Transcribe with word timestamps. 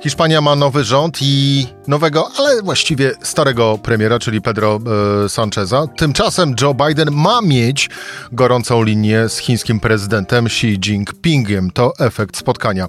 Hiszpania 0.00 0.40
ma 0.40 0.56
nowy 0.56 0.84
rząd 0.84 1.18
i 1.22 1.66
nowego, 1.86 2.30
ale 2.38 2.62
właściwie 2.62 3.12
starego 3.22 3.78
premiera, 3.82 4.18
czyli 4.18 4.40
Pedro 4.40 4.80
e, 5.24 5.28
Sancheza. 5.28 5.86
Tymczasem 5.96 6.54
Joe 6.60 6.74
Biden 6.74 7.10
ma 7.12 7.42
mieć 7.42 7.90
gorącą 8.32 8.82
linię 8.82 9.28
z 9.28 9.38
chińskim 9.38 9.80
prezydentem 9.80 10.46
Xi 10.46 10.66
Jinpingiem. 10.66 11.70
To 11.70 11.92
efekt 11.98 12.36
spotkania 12.36 12.88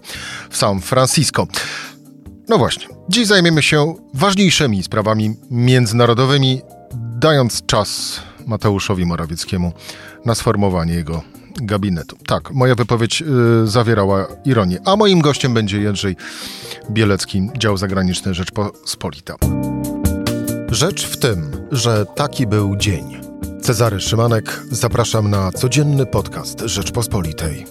w 0.49 0.57
San 0.57 0.81
Francisco. 0.81 1.47
No 2.49 2.57
właśnie, 2.57 2.87
dziś 3.09 3.27
zajmiemy 3.27 3.63
się 3.63 3.95
ważniejszymi 4.13 4.83
sprawami 4.83 5.35
międzynarodowymi, 5.49 6.61
dając 6.93 7.65
czas 7.65 8.19
Mateuszowi 8.45 9.05
Morawieckiemu 9.05 9.73
na 10.25 10.35
sformowanie 10.35 10.93
jego 10.93 11.21
gabinetu. 11.61 12.17
Tak, 12.27 12.51
moja 12.51 12.75
wypowiedź 12.75 13.21
y, 13.63 13.67
zawierała 13.67 14.27
ironię. 14.45 14.79
A 14.85 14.95
moim 14.95 15.21
gościem 15.21 15.53
będzie 15.53 15.81
Jędrzej 15.81 16.15
Bielecki, 16.91 17.49
dział 17.57 17.77
zagraniczny 17.77 18.33
Rzeczpospolita. 18.33 19.35
Rzecz 20.69 21.05
w 21.05 21.17
tym, 21.17 21.51
że 21.71 22.05
taki 22.15 22.47
był 22.47 22.75
dzień. 22.75 23.21
Cezary 23.61 23.99
Szymanek, 23.99 24.61
zapraszam 24.71 25.29
na 25.29 25.51
codzienny 25.51 26.05
podcast 26.05 26.61
Rzeczpospolitej. 26.65 27.65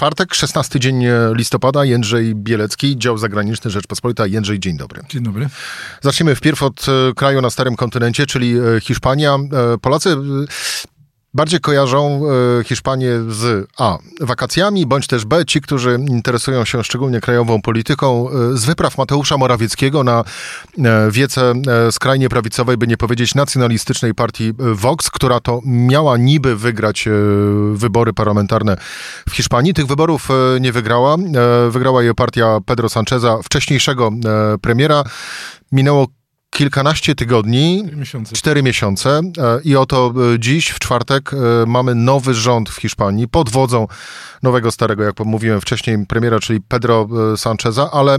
Czwartek, 0.00 0.34
16 0.34 0.80
dzień 0.80 1.04
listopada, 1.34 1.84
Jędrzej 1.84 2.34
Bielecki, 2.34 2.98
dział 2.98 3.18
zagraniczny 3.18 3.70
Rzeczpospolita. 3.70 4.26
Jędrzej, 4.26 4.60
dzień 4.60 4.76
dobry. 4.76 5.02
Dzień 5.08 5.22
dobry. 5.22 5.48
Zaczniemy 6.00 6.34
wpierw 6.34 6.62
od 6.62 6.86
e, 6.88 7.14
kraju 7.14 7.40
na 7.40 7.50
starym 7.50 7.76
kontynencie, 7.76 8.26
czyli 8.26 8.54
e, 8.58 8.80
Hiszpania. 8.80 9.34
E, 9.34 9.78
Polacy 9.78 10.16
bardziej 11.34 11.60
kojarzą 11.60 12.22
e, 12.60 12.64
Hiszpanię 12.64 13.10
z 13.28 13.68
A. 13.78 13.98
wakacjami, 14.20 14.86
bądź 14.86 15.06
też 15.06 15.24
B. 15.24 15.44
ci, 15.46 15.60
którzy 15.60 15.98
interesują 16.08 16.64
się 16.64 16.84
szczególnie 16.84 17.20
krajową 17.20 17.62
polityką, 17.62 18.28
e, 18.30 18.56
z 18.56 18.64
wypraw 18.64 18.98
Mateusza 18.98 19.36
Morawieckiego 19.36 20.04
na 20.04 20.24
e, 20.78 21.10
wiece 21.10 21.52
skrajnie 21.90 22.28
prawicowej, 22.28 22.76
by 22.76 22.86
nie 22.86 22.96
powiedzieć 22.96 23.34
nacjonalistycznej 23.34 24.14
partii 24.14 24.52
Vox, 24.58 25.10
która 25.10 25.40
to 25.40 25.60
miała 25.64 26.16
niby 26.16 26.56
wygrać 26.56 27.08
wybory 27.74 28.12
parlamentarne 28.12 28.76
w 29.28 29.32
Hiszpanii. 29.32 29.74
Tych 29.74 29.86
wyborów 29.86 30.28
nie 30.60 30.72
wygrała. 30.72 31.16
Wygrała 31.70 32.02
je 32.02 32.14
partia 32.14 32.58
Pedro 32.66 32.88
Sancheza, 32.88 33.38
wcześniejszego 33.42 34.10
premiera. 34.60 35.04
Minęło 35.72 36.06
kilkanaście 36.50 37.14
tygodni, 37.14 37.82
cztery 37.84 37.96
miesiące. 37.96 38.36
cztery 38.36 38.62
miesiące 38.62 39.20
e, 39.38 39.60
i 39.64 39.76
oto 39.76 40.14
e, 40.34 40.38
dziś, 40.38 40.68
w 40.68 40.78
czwartek, 40.78 41.30
e, 41.34 41.36
mamy 41.66 41.94
nowy 41.94 42.34
rząd 42.34 42.70
w 42.70 42.76
Hiszpanii 42.76 43.28
pod 43.28 43.50
wodzą 43.50 43.86
nowego 44.42 44.70
starego, 44.70 45.04
jak 45.04 45.20
mówiłem 45.24 45.60
wcześniej, 45.60 46.06
premiera, 46.06 46.40
czyli 46.40 46.60
Pedro 46.60 47.08
Sancheza, 47.36 47.90
ale 47.92 48.18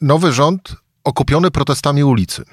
nowy 0.00 0.32
rząd 0.32 0.76
okupiony 1.04 1.50
protestami 1.50 2.04
ulicy. 2.04 2.44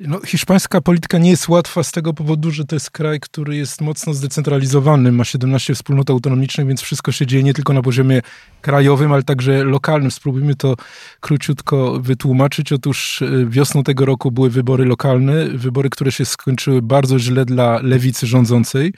No, 0.00 0.20
hiszpańska 0.26 0.80
polityka 0.80 1.18
nie 1.18 1.30
jest 1.30 1.48
łatwa 1.48 1.82
z 1.82 1.92
tego 1.92 2.14
powodu, 2.14 2.50
że 2.50 2.64
to 2.64 2.76
jest 2.76 2.90
kraj, 2.90 3.20
który 3.20 3.56
jest 3.56 3.80
mocno 3.80 4.14
zdecentralizowany, 4.14 5.12
ma 5.12 5.24
17 5.24 5.74
wspólnot 5.74 6.10
autonomicznych, 6.10 6.66
więc 6.66 6.80
wszystko 6.80 7.12
się 7.12 7.26
dzieje 7.26 7.42
nie 7.42 7.54
tylko 7.54 7.72
na 7.72 7.82
poziomie 7.82 8.22
krajowym, 8.60 9.12
ale 9.12 9.22
także 9.22 9.64
lokalnym. 9.64 10.10
Spróbujmy 10.10 10.54
to 10.54 10.76
króciutko 11.20 12.00
wytłumaczyć. 12.00 12.72
Otóż 12.72 13.22
e, 13.22 13.46
wiosną 13.46 13.82
tego 13.82 14.04
roku 14.04 14.30
były 14.30 14.50
wybory 14.50 14.84
lokalne, 14.84 15.48
wybory, 15.48 15.90
które 15.90 16.12
się 16.12 16.24
skończyły 16.24 16.82
bardzo 16.82 17.18
źle 17.18 17.44
dla 17.44 17.80
lewicy 17.82 18.26
rządzącej, 18.26 18.92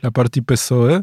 dla 0.00 0.10
partii 0.10 0.42
PSOE. 0.42 1.00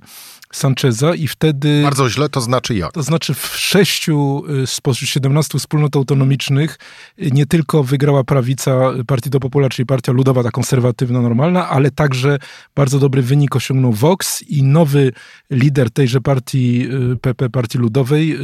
Sancheza 0.55 1.15
i 1.15 1.27
wtedy... 1.27 1.81
Bardzo 1.83 2.09
źle, 2.09 2.29
to 2.29 2.41
znaczy 2.41 2.75
jak? 2.75 2.91
To 2.91 3.03
znaczy 3.03 3.33
w 3.33 3.45
sześciu 3.57 4.43
y, 4.63 4.67
spośród 4.67 5.09
17 5.09 5.59
wspólnot 5.59 5.95
autonomicznych 5.95 6.77
y, 7.21 7.31
nie 7.31 7.45
tylko 7.45 7.83
wygrała 7.83 8.23
prawica 8.23 8.75
Partido 9.07 9.39
Popular, 9.39 9.71
czyli 9.71 9.85
Partia 9.85 10.11
Ludowa, 10.11 10.43
ta 10.43 10.51
konserwatywna, 10.51 11.21
normalna, 11.21 11.69
ale 11.69 11.91
także 11.91 12.37
bardzo 12.75 12.99
dobry 12.99 13.21
wynik 13.21 13.55
osiągnął 13.55 13.93
Vox 13.93 14.41
i 14.41 14.63
nowy 14.63 15.11
lider 15.51 15.91
tejże 15.91 16.21
partii 16.21 16.87
PP, 17.21 17.45
y, 17.45 17.49
Partii 17.49 17.77
Ludowej, 17.77 18.37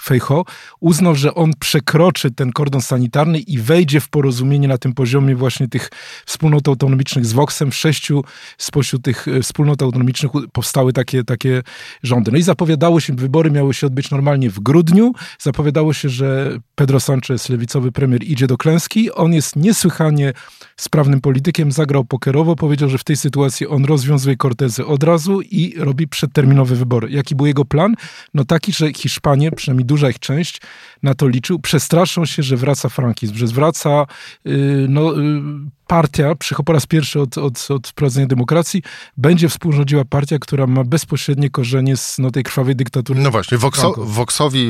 Fejho, 0.00 0.44
uznał, 0.80 1.14
że 1.14 1.34
on 1.34 1.52
przekroczy 1.58 2.30
ten 2.30 2.52
kordon 2.52 2.82
sanitarny 2.82 3.38
i 3.38 3.58
wejdzie 3.58 4.00
w 4.00 4.08
porozumienie 4.08 4.68
na 4.68 4.78
tym 4.78 4.92
poziomie 4.92 5.36
właśnie 5.36 5.68
tych 5.68 5.90
wspólnot 6.26 6.68
autonomicznych 6.68 7.26
z 7.26 7.32
Voxem. 7.32 7.70
W 7.70 7.74
sześciu 7.74 8.24
spośród 8.58 9.02
tych 9.02 9.26
wspólnot 9.42 9.82
autonomicznych 9.82 10.32
powstały 10.52 10.92
takie, 10.92 11.24
takie 11.24 11.45
takie 11.46 11.62
rządy. 12.02 12.32
No 12.32 12.38
i 12.38 12.42
zapowiadało 12.42 13.00
się, 13.00 13.14
wybory 13.14 13.50
miały 13.50 13.74
się 13.74 13.86
odbyć 13.86 14.10
normalnie 14.10 14.50
w 14.50 14.60
grudniu. 14.60 15.12
Zapowiadało 15.38 15.92
się, 15.92 16.08
że 16.08 16.58
Pedro 16.74 17.00
Sanchez, 17.00 17.48
lewicowy 17.48 17.92
premier, 17.92 18.24
idzie 18.24 18.46
do 18.46 18.56
klęski. 18.56 19.12
On 19.12 19.32
jest 19.32 19.56
niesłychanie 19.56 20.32
sprawnym 20.76 21.20
politykiem, 21.20 21.72
zagrał 21.72 22.04
pokerowo, 22.04 22.56
powiedział, 22.56 22.88
że 22.88 22.98
w 22.98 23.04
tej 23.04 23.16
sytuacji 23.16 23.66
on 23.66 23.84
rozwiązuje 23.84 24.36
Cortezy 24.36 24.86
od 24.86 25.02
razu 25.02 25.40
i 25.40 25.74
robi 25.78 26.08
przedterminowe 26.08 26.74
wybory. 26.74 27.10
Jaki 27.10 27.34
był 27.34 27.46
jego 27.46 27.64
plan? 27.64 27.94
No 28.34 28.44
taki, 28.44 28.72
że 28.72 28.92
Hiszpanie, 28.92 29.50
przynajmniej 29.50 29.86
duża 29.86 30.10
ich 30.10 30.18
część, 30.18 30.60
na 31.02 31.14
to 31.14 31.28
liczył, 31.28 31.58
przestraszą 31.58 32.24
się, 32.24 32.42
że 32.42 32.56
wraca 32.56 32.88
frankizm, 32.88 33.34
że 33.34 33.46
wraca 33.46 34.06
yy, 34.44 34.86
no, 34.88 35.12
yy, 35.12 35.42
partia, 35.86 36.34
po 36.64 36.72
raz 36.72 36.86
pierwszy 36.86 37.20
od, 37.20 37.38
od, 37.38 37.66
od 37.70 37.88
wprowadzenia 37.88 38.26
demokracji, 38.26 38.82
będzie 39.16 39.48
współrządziła 39.48 40.04
partia, 40.04 40.38
która 40.38 40.66
ma 40.66 40.84
bezpośrednie 40.84 41.50
korzenie 41.50 41.96
z 41.96 42.18
no, 42.18 42.30
tej 42.30 42.42
krwawej 42.42 42.76
dyktatury. 42.76 43.20
No 43.20 43.30
właśnie, 43.30 43.58
Voxo, 43.58 43.94
Voxowi 43.96 44.68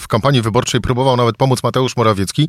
w 0.00 0.08
kampanii 0.08 0.42
wyborczej 0.42 0.80
próbował 0.80 1.16
nawet 1.16 1.36
pomóc 1.36 1.62
Mateusz 1.62 1.96
Morawiecki. 1.96 2.48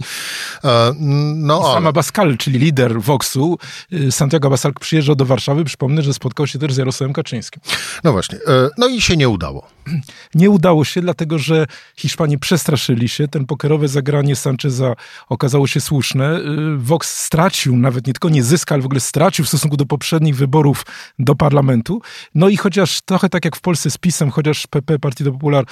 E, 0.63 0.94
no, 1.35 1.62
ale... 1.63 1.73
Sama 1.73 1.91
Bascal, 1.91 2.38
czyli 2.38 2.59
lider 2.59 3.01
Voxu, 3.01 3.57
y, 3.94 4.12
Santiago 4.12 4.47
Abascal 4.47 4.73
przyjeżdżał 4.79 5.16
do 5.16 5.25
Warszawy. 5.25 5.63
Przypomnę, 5.63 6.01
że 6.01 6.13
spotkał 6.13 6.47
się 6.47 6.59
też 6.59 6.73
z 6.73 6.78
Jarosławem 6.78 7.13
Kaczyńskim. 7.13 7.62
No 8.03 8.12
właśnie, 8.12 8.38
e, 8.38 8.69
no 8.78 8.88
i 8.88 9.01
się 9.01 9.18
nie 9.18 9.29
udało. 9.29 9.68
Nie 10.35 10.50
udało 10.50 10.85
się, 10.85 11.01
dlatego 11.01 11.39
że 11.39 11.66
Hiszpanie 11.95 12.38
przestraszyli 12.38 13.09
się. 13.09 13.27
Ten 13.27 13.45
pokerowe 13.45 13.88
zagranie 13.88 14.35
Sancheza 14.35 14.94
okazało 15.29 15.67
się 15.67 15.81
słuszne. 15.81 16.39
Y, 16.39 16.77
Vox 16.77 17.23
stracił 17.25 17.77
nawet 17.77 18.07
nie 18.07 18.13
tylko 18.13 18.29
nie 18.29 18.44
zyskał, 18.44 18.75
ale 18.75 18.81
w 18.81 18.85
ogóle 18.85 19.00
stracił 19.00 19.45
w 19.45 19.47
stosunku 19.47 19.77
do 19.77 19.85
poprzednich 19.85 20.35
wyborów 20.35 20.85
do 21.19 21.35
parlamentu. 21.35 22.01
No 22.35 22.50
i 22.50 22.57
chociaż 22.57 23.01
trochę 23.01 23.29
tak 23.29 23.45
jak 23.45 23.55
w 23.55 23.61
Polsce 23.61 23.91
z 23.91 23.97
PiSem, 23.97 24.31
chociaż 24.31 24.67
PP, 24.67 25.00
Partido 25.00 25.31
Popular 25.31 25.66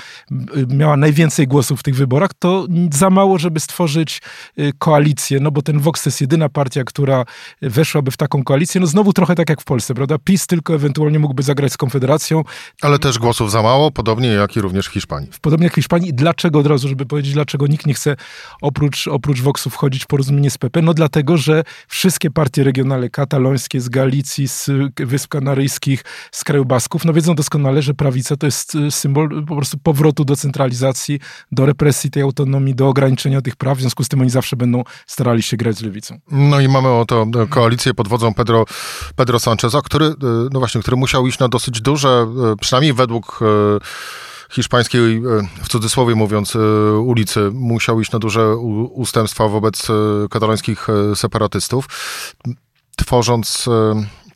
miała 0.68 0.98
najwięcej 0.98 1.48
głosów 1.48 1.80
w 1.80 1.84
tych 1.84 1.96
wyborach, 1.96 2.32
to 2.40 2.68
za 2.92 3.10
mało, 3.10 3.38
żeby 3.38 3.60
stworzyć 3.60 4.22
y, 4.60 4.72
koalicję, 4.80 5.40
no 5.40 5.52
bo 5.52 5.62
ten 5.62 5.80
Vox 5.80 6.04
to 6.04 6.08
jest 6.10 6.22
jedyna 6.22 6.50
partia, 6.50 6.84
która 6.84 7.26
weszłaby 7.62 8.12
w 8.12 8.18
taką 8.18 8.44
koalicję. 8.44 8.82
No 8.82 8.88
znowu 8.88 9.14
trochę 9.14 9.36
tak 9.36 9.50
jak 9.50 9.62
w 9.62 9.66
Polsce, 9.66 9.94
prawda? 9.94 10.18
PiS 10.24 10.48
tylko 10.48 10.76
ewentualnie 10.76 11.20
mógłby 11.20 11.44
zagrać 11.44 11.72
z 11.74 11.78
Konfederacją. 11.78 12.44
Ale 12.82 13.00
też 13.00 13.20
głosów 13.20 13.52
za 13.52 13.62
mało, 13.62 13.92
podobnie 14.08 14.30
jak 14.30 14.56
i 14.56 14.62
również 14.62 14.88
w 14.88 14.92
Hiszpanii. 14.92 15.30
Podobnie 15.42 15.66
jak 15.66 15.74
w 15.74 15.76
Hiszpanii. 15.76 16.14
Dlaczego 16.14 16.60
od 16.60 16.68
razu, 16.68 16.88
żeby 16.88 17.06
powiedzieć, 17.06 17.34
dlaczego 17.34 17.68
nikt 17.68 17.86
nie 17.86 17.94
chce 17.94 18.16
oprócz, 18.62 19.08
oprócz 19.08 19.42
Voxu 19.42 19.70
wchodzić 19.70 20.04
w 20.04 20.08
porozumienie 20.08 20.50
z 20.50 20.58
PP? 20.58 20.82
No 20.82 20.94
dlatego, 20.94 21.38
że 21.38 21.64
wszystkie 21.88 22.32
partie 22.32 22.64
regionalne 22.64 23.10
katalońskie 23.10 23.82
z 23.82 23.90
Galicji, 23.90 24.48
z 24.48 24.70
Wysp 24.96 25.30
Kanaryjskich, 25.30 26.04
z 26.32 26.44
kraju 26.44 26.66
Basków, 26.66 27.06
no 27.06 27.14
wiedzą 27.14 27.36
doskonale, 27.36 27.82
że 27.82 27.94
prawica 27.94 28.38
to 28.38 28.48
jest 28.48 28.76
y, 28.76 28.92
symbol 28.92 29.46
po 29.46 29.56
prostu 29.56 29.78
powrotu 29.78 30.26
do 30.26 30.36
centralizacji, 30.36 31.20
do 31.52 31.66
represji 31.66 32.12
tej 32.12 32.24
autonomii, 32.24 32.76
do 32.76 32.88
ograniczenia 32.88 33.42
tych 33.42 33.56
praw. 33.56 33.78
W 33.78 33.82
związku 33.82 34.04
z 34.04 34.08
tym 34.08 34.22
oni 34.22 34.30
zawsze 34.30 34.56
będą 34.56 34.84
starali 35.08 35.44
się 35.44 35.58
grać 35.58 35.78
z 35.78 35.82
lewicą. 35.82 36.20
No 36.32 36.60
i 36.60 36.68
mamy 36.68 36.90
oto 36.90 37.28
koalicję 37.50 37.94
pod 37.94 38.08
wodzą 38.08 38.34
Pedro, 38.34 38.66
Pedro 39.16 39.40
Sancheza, 39.40 39.82
który, 39.82 40.06
e, 40.06 40.14
no 40.52 40.60
właśnie, 40.60 40.82
który 40.82 40.98
musiał 40.98 41.28
iść 41.28 41.40
na 41.40 41.50
dosyć 41.50 41.82
duże, 41.82 42.10
e, 42.10 42.56
przynajmniej 42.62 42.94
według 42.94 43.40
hiszpańskiej, 44.52 45.22
w 45.64 45.68
cudzysłowie 45.70 46.16
mówiąc, 46.16 46.56
ulicy 47.04 47.52
musiał 47.54 48.02
iść 48.02 48.12
na 48.12 48.20
duże 48.20 48.56
ustępstwa 48.56 49.48
wobec 49.48 49.88
katalońskich 50.30 50.88
separatystów, 51.16 51.88
tworząc, 52.98 53.66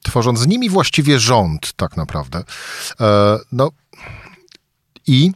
tworząc 0.04 0.40
z 0.40 0.48
nimi 0.48 0.70
właściwie 0.70 1.20
rząd, 1.20 1.74
tak 1.74 1.98
naprawdę. 1.98 2.44
No 3.52 3.70
i. 5.08 5.32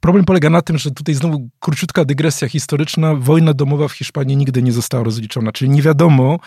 Problem 0.00 0.24
polega 0.24 0.50
na 0.50 0.62
tym, 0.62 0.78
że 0.78 0.90
tutaj 0.90 1.14
znowu 1.14 1.48
króciutka 1.60 2.04
dygresja 2.04 2.48
historyczna. 2.48 3.14
Wojna 3.14 3.54
domowa 3.54 3.88
w 3.88 3.92
Hiszpanii 3.92 4.36
nigdy 4.36 4.62
nie 4.62 4.72
została 4.72 5.04
rozliczona, 5.04 5.52
czyli 5.52 5.70
nie 5.70 5.82
wiadomo, 5.82 6.38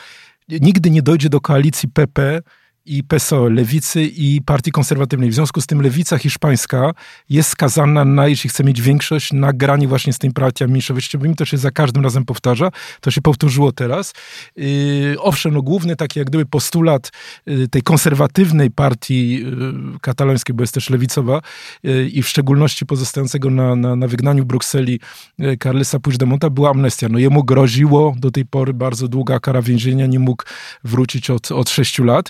nigdy 0.49 0.89
nie 0.89 1.01
dojdzie 1.01 1.29
do 1.29 1.41
koalicji 1.41 1.89
PP 1.89 2.41
i 2.85 3.03
PSOE, 3.03 3.49
lewicy 3.49 4.03
i 4.03 4.41
partii 4.41 4.71
konserwatywnej. 4.71 5.29
W 5.29 5.33
związku 5.33 5.61
z 5.61 5.65
tym 5.65 5.81
lewica 5.81 6.17
hiszpańska 6.17 6.91
jest 7.29 7.49
skazana 7.49 8.05
na, 8.05 8.27
jeśli 8.27 8.49
chce 8.49 8.63
mieć 8.63 8.81
większość, 8.81 9.33
na 9.33 9.53
granie 9.53 9.87
właśnie 9.87 10.13
z 10.13 10.17
tymi 10.17 10.33
partiami 10.33 10.71
mniejszościowymi. 10.71 11.35
To 11.35 11.45
się 11.45 11.57
za 11.57 11.71
każdym 11.71 12.03
razem 12.03 12.25
powtarza. 12.25 12.71
To 13.01 13.11
się 13.11 13.21
powtórzyło 13.21 13.71
teraz. 13.71 14.13
Yy, 14.55 15.15
owszem, 15.19 15.53
no 15.53 15.61
główny 15.61 15.95
taki 15.95 16.19
jak 16.19 16.27
gdyby 16.27 16.45
postulat 16.45 17.11
yy, 17.45 17.67
tej 17.67 17.81
konserwatywnej 17.81 18.71
partii 18.71 19.31
yy, 19.31 19.73
katalońskiej, 20.01 20.55
bo 20.55 20.63
jest 20.63 20.73
też 20.73 20.89
lewicowa 20.89 21.41
yy, 21.83 22.09
i 22.09 22.23
w 22.23 22.27
szczególności 22.27 22.85
pozostającego 22.85 23.49
na, 23.49 23.75
na, 23.75 23.95
na 23.95 24.07
wygnaniu 24.07 24.45
Brukseli 24.45 24.99
yy, 25.37 25.57
Carlesa 25.57 25.99
Puigdemonta 25.99 26.49
była 26.49 26.69
amnestia. 26.69 27.07
No 27.09 27.19
jemu 27.19 27.43
groziło 27.43 28.15
do 28.17 28.31
tej 28.31 28.45
pory 28.45 28.73
bardzo 28.73 29.07
długa 29.07 29.39
kara 29.39 29.61
więzienia, 29.61 30.05
nie 30.05 30.19
mógł 30.19 30.43
wrócić 30.83 31.29
od, 31.29 31.51
od 31.51 31.69
sześciu 31.69 32.03
lat. 32.03 32.29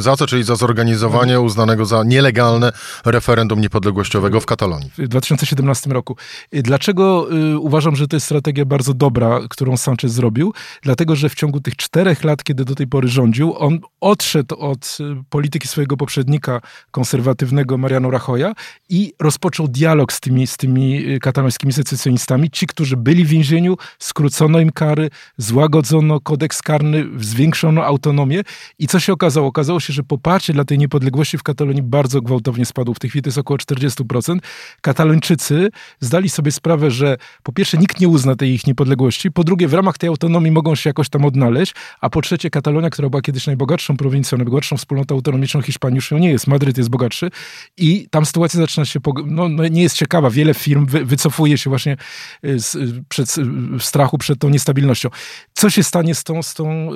Za 0.00 0.16
co, 0.16 0.26
czyli 0.26 0.44
za 0.44 0.56
zorganizowanie 0.56 1.40
uznanego 1.40 1.84
za 1.84 2.04
nielegalne 2.04 2.72
referendum 3.04 3.60
niepodległościowego 3.60 4.40
w 4.40 4.46
Katalonii. 4.46 4.90
W 4.98 5.08
2017 5.08 5.90
roku. 5.90 6.16
Dlaczego 6.52 7.28
y, 7.32 7.58
uważam, 7.58 7.96
że 7.96 8.08
to 8.08 8.16
jest 8.16 8.26
strategia 8.26 8.64
bardzo 8.64 8.94
dobra, 8.94 9.40
którą 9.50 9.76
Sanchez 9.76 10.12
zrobił? 10.12 10.52
Dlatego, 10.82 11.16
że 11.16 11.28
w 11.28 11.34
ciągu 11.34 11.60
tych 11.60 11.76
czterech 11.76 12.24
lat, 12.24 12.44
kiedy 12.44 12.64
do 12.64 12.74
tej 12.74 12.86
pory 12.86 13.08
rządził, 13.08 13.54
on 13.58 13.78
odszedł 14.00 14.56
od 14.56 14.98
y, 15.00 15.24
polityki 15.30 15.68
swojego 15.68 15.96
poprzednika 15.96 16.60
konserwatywnego 16.90 17.78
Mariano 17.78 18.10
Rajoya 18.10 18.54
i 18.88 19.12
rozpoczął 19.20 19.68
dialog 19.68 20.12
z 20.12 20.20
tymi, 20.20 20.46
z 20.46 20.56
tymi 20.56 21.08
y, 21.08 21.18
katalońskimi 21.20 21.72
secesjonistami. 21.72 22.50
Ci, 22.50 22.66
którzy 22.66 22.96
byli 22.96 23.24
w 23.24 23.28
więzieniu, 23.28 23.76
skrócono 23.98 24.60
im 24.60 24.72
kary, 24.72 25.10
złagodzono 25.36 26.20
kodeks 26.20 26.62
karny, 26.62 27.04
zwiększono 27.18 27.84
autonomię. 27.84 28.42
I 28.78 28.86
co 28.86 29.00
się 29.00 29.12
okazało? 29.12 29.46
Okazało 29.46 29.80
się, 29.82 29.92
że 29.92 30.02
poparcie 30.02 30.52
dla 30.52 30.64
tej 30.64 30.78
niepodległości 30.78 31.38
w 31.38 31.42
Katalonii 31.42 31.82
bardzo 31.82 32.20
gwałtownie 32.20 32.66
spadło. 32.66 32.94
W 32.94 32.98
tej 32.98 33.10
chwili 33.10 33.22
to 33.22 33.28
jest 33.28 33.38
około 33.38 33.58
40%. 33.58 34.38
Katalończycy 34.80 35.70
zdali 36.00 36.28
sobie 36.28 36.52
sprawę, 36.52 36.90
że 36.90 37.16
po 37.42 37.52
pierwsze 37.52 37.78
nikt 37.78 38.00
nie 38.00 38.08
uzna 38.08 38.36
tej 38.36 38.50
ich 38.50 38.66
niepodległości, 38.66 39.30
po 39.30 39.44
drugie 39.44 39.68
w 39.68 39.74
ramach 39.74 39.98
tej 39.98 40.08
autonomii 40.08 40.50
mogą 40.50 40.74
się 40.74 40.90
jakoś 40.90 41.08
tam 41.08 41.24
odnaleźć, 41.24 41.74
a 42.00 42.10
po 42.10 42.22
trzecie 42.22 42.50
Katalonia, 42.50 42.90
która 42.90 43.08
była 43.08 43.22
kiedyś 43.22 43.46
najbogatszą 43.46 43.96
prowincją, 43.96 44.38
najbogatszą 44.38 44.76
wspólnotą 44.76 45.14
autonomiczną 45.14 45.62
Hiszpanii, 45.62 45.96
już 45.96 46.10
ją 46.10 46.18
nie 46.18 46.30
jest. 46.30 46.46
Madryt 46.46 46.78
jest 46.78 46.90
bogatszy 46.90 47.30
i 47.76 48.06
tam 48.10 48.26
sytuacja 48.26 48.60
zaczyna 48.60 48.84
się, 48.84 49.00
no, 49.26 49.48
no 49.48 49.68
nie 49.68 49.82
jest 49.82 49.96
ciekawa. 49.96 50.30
Wiele 50.30 50.54
firm 50.54 50.86
wy, 50.86 51.04
wycofuje 51.04 51.58
się 51.58 51.70
właśnie 51.70 51.96
y, 52.44 52.60
z, 52.60 52.74
y, 52.74 53.04
przed, 53.08 53.34
w 53.78 53.82
strachu 53.82 54.18
przed 54.18 54.38
tą 54.38 54.48
niestabilnością. 54.48 55.08
Co 55.54 55.70
się 55.70 55.82
stanie 55.82 56.14
z 56.14 56.24
tą, 56.24 56.42
z 56.42 56.54
tą 56.54 56.90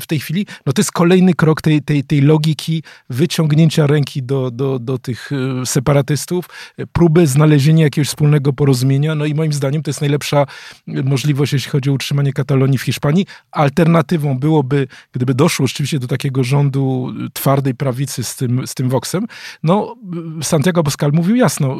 w 0.00 0.06
tej 0.06 0.20
chwili? 0.20 0.46
No 0.66 0.72
to 0.72 0.80
jest 0.80 0.92
kolejny 0.92 1.34
krok 1.34 1.62
tej, 1.62 1.82
tej, 1.82 2.04
tej 2.04 2.22
logiki 2.26 2.82
wyciągnięcia 3.10 3.86
ręki 3.86 4.22
do, 4.22 4.50
do, 4.50 4.78
do 4.78 4.98
tych 4.98 5.30
e, 5.32 5.66
separatystów, 5.66 6.48
próby 6.92 7.26
znalezienia 7.26 7.84
jakiegoś 7.84 8.08
wspólnego 8.08 8.52
porozumienia. 8.52 9.14
No 9.14 9.24
i 9.24 9.34
moim 9.34 9.52
zdaniem 9.52 9.82
to 9.82 9.90
jest 9.90 10.00
najlepsza 10.00 10.46
możliwość, 10.86 11.52
jeśli 11.52 11.70
chodzi 11.70 11.90
o 11.90 11.92
utrzymanie 11.92 12.32
Katalonii 12.32 12.78
w 12.78 12.82
Hiszpanii. 12.82 13.26
Alternatywą 13.50 14.38
byłoby, 14.38 14.88
gdyby 15.12 15.34
doszło 15.34 15.66
rzeczywiście 15.66 15.98
do 15.98 16.06
takiego 16.06 16.44
rządu 16.44 17.12
twardej 17.32 17.74
prawicy 17.74 18.24
z 18.24 18.36
tym, 18.36 18.66
z 18.66 18.74
tym 18.74 18.88
Voxem, 18.88 19.26
no 19.62 19.96
Santiago 20.42 20.80
Abascal 20.80 21.12
mówił 21.12 21.36
jasno, 21.36 21.76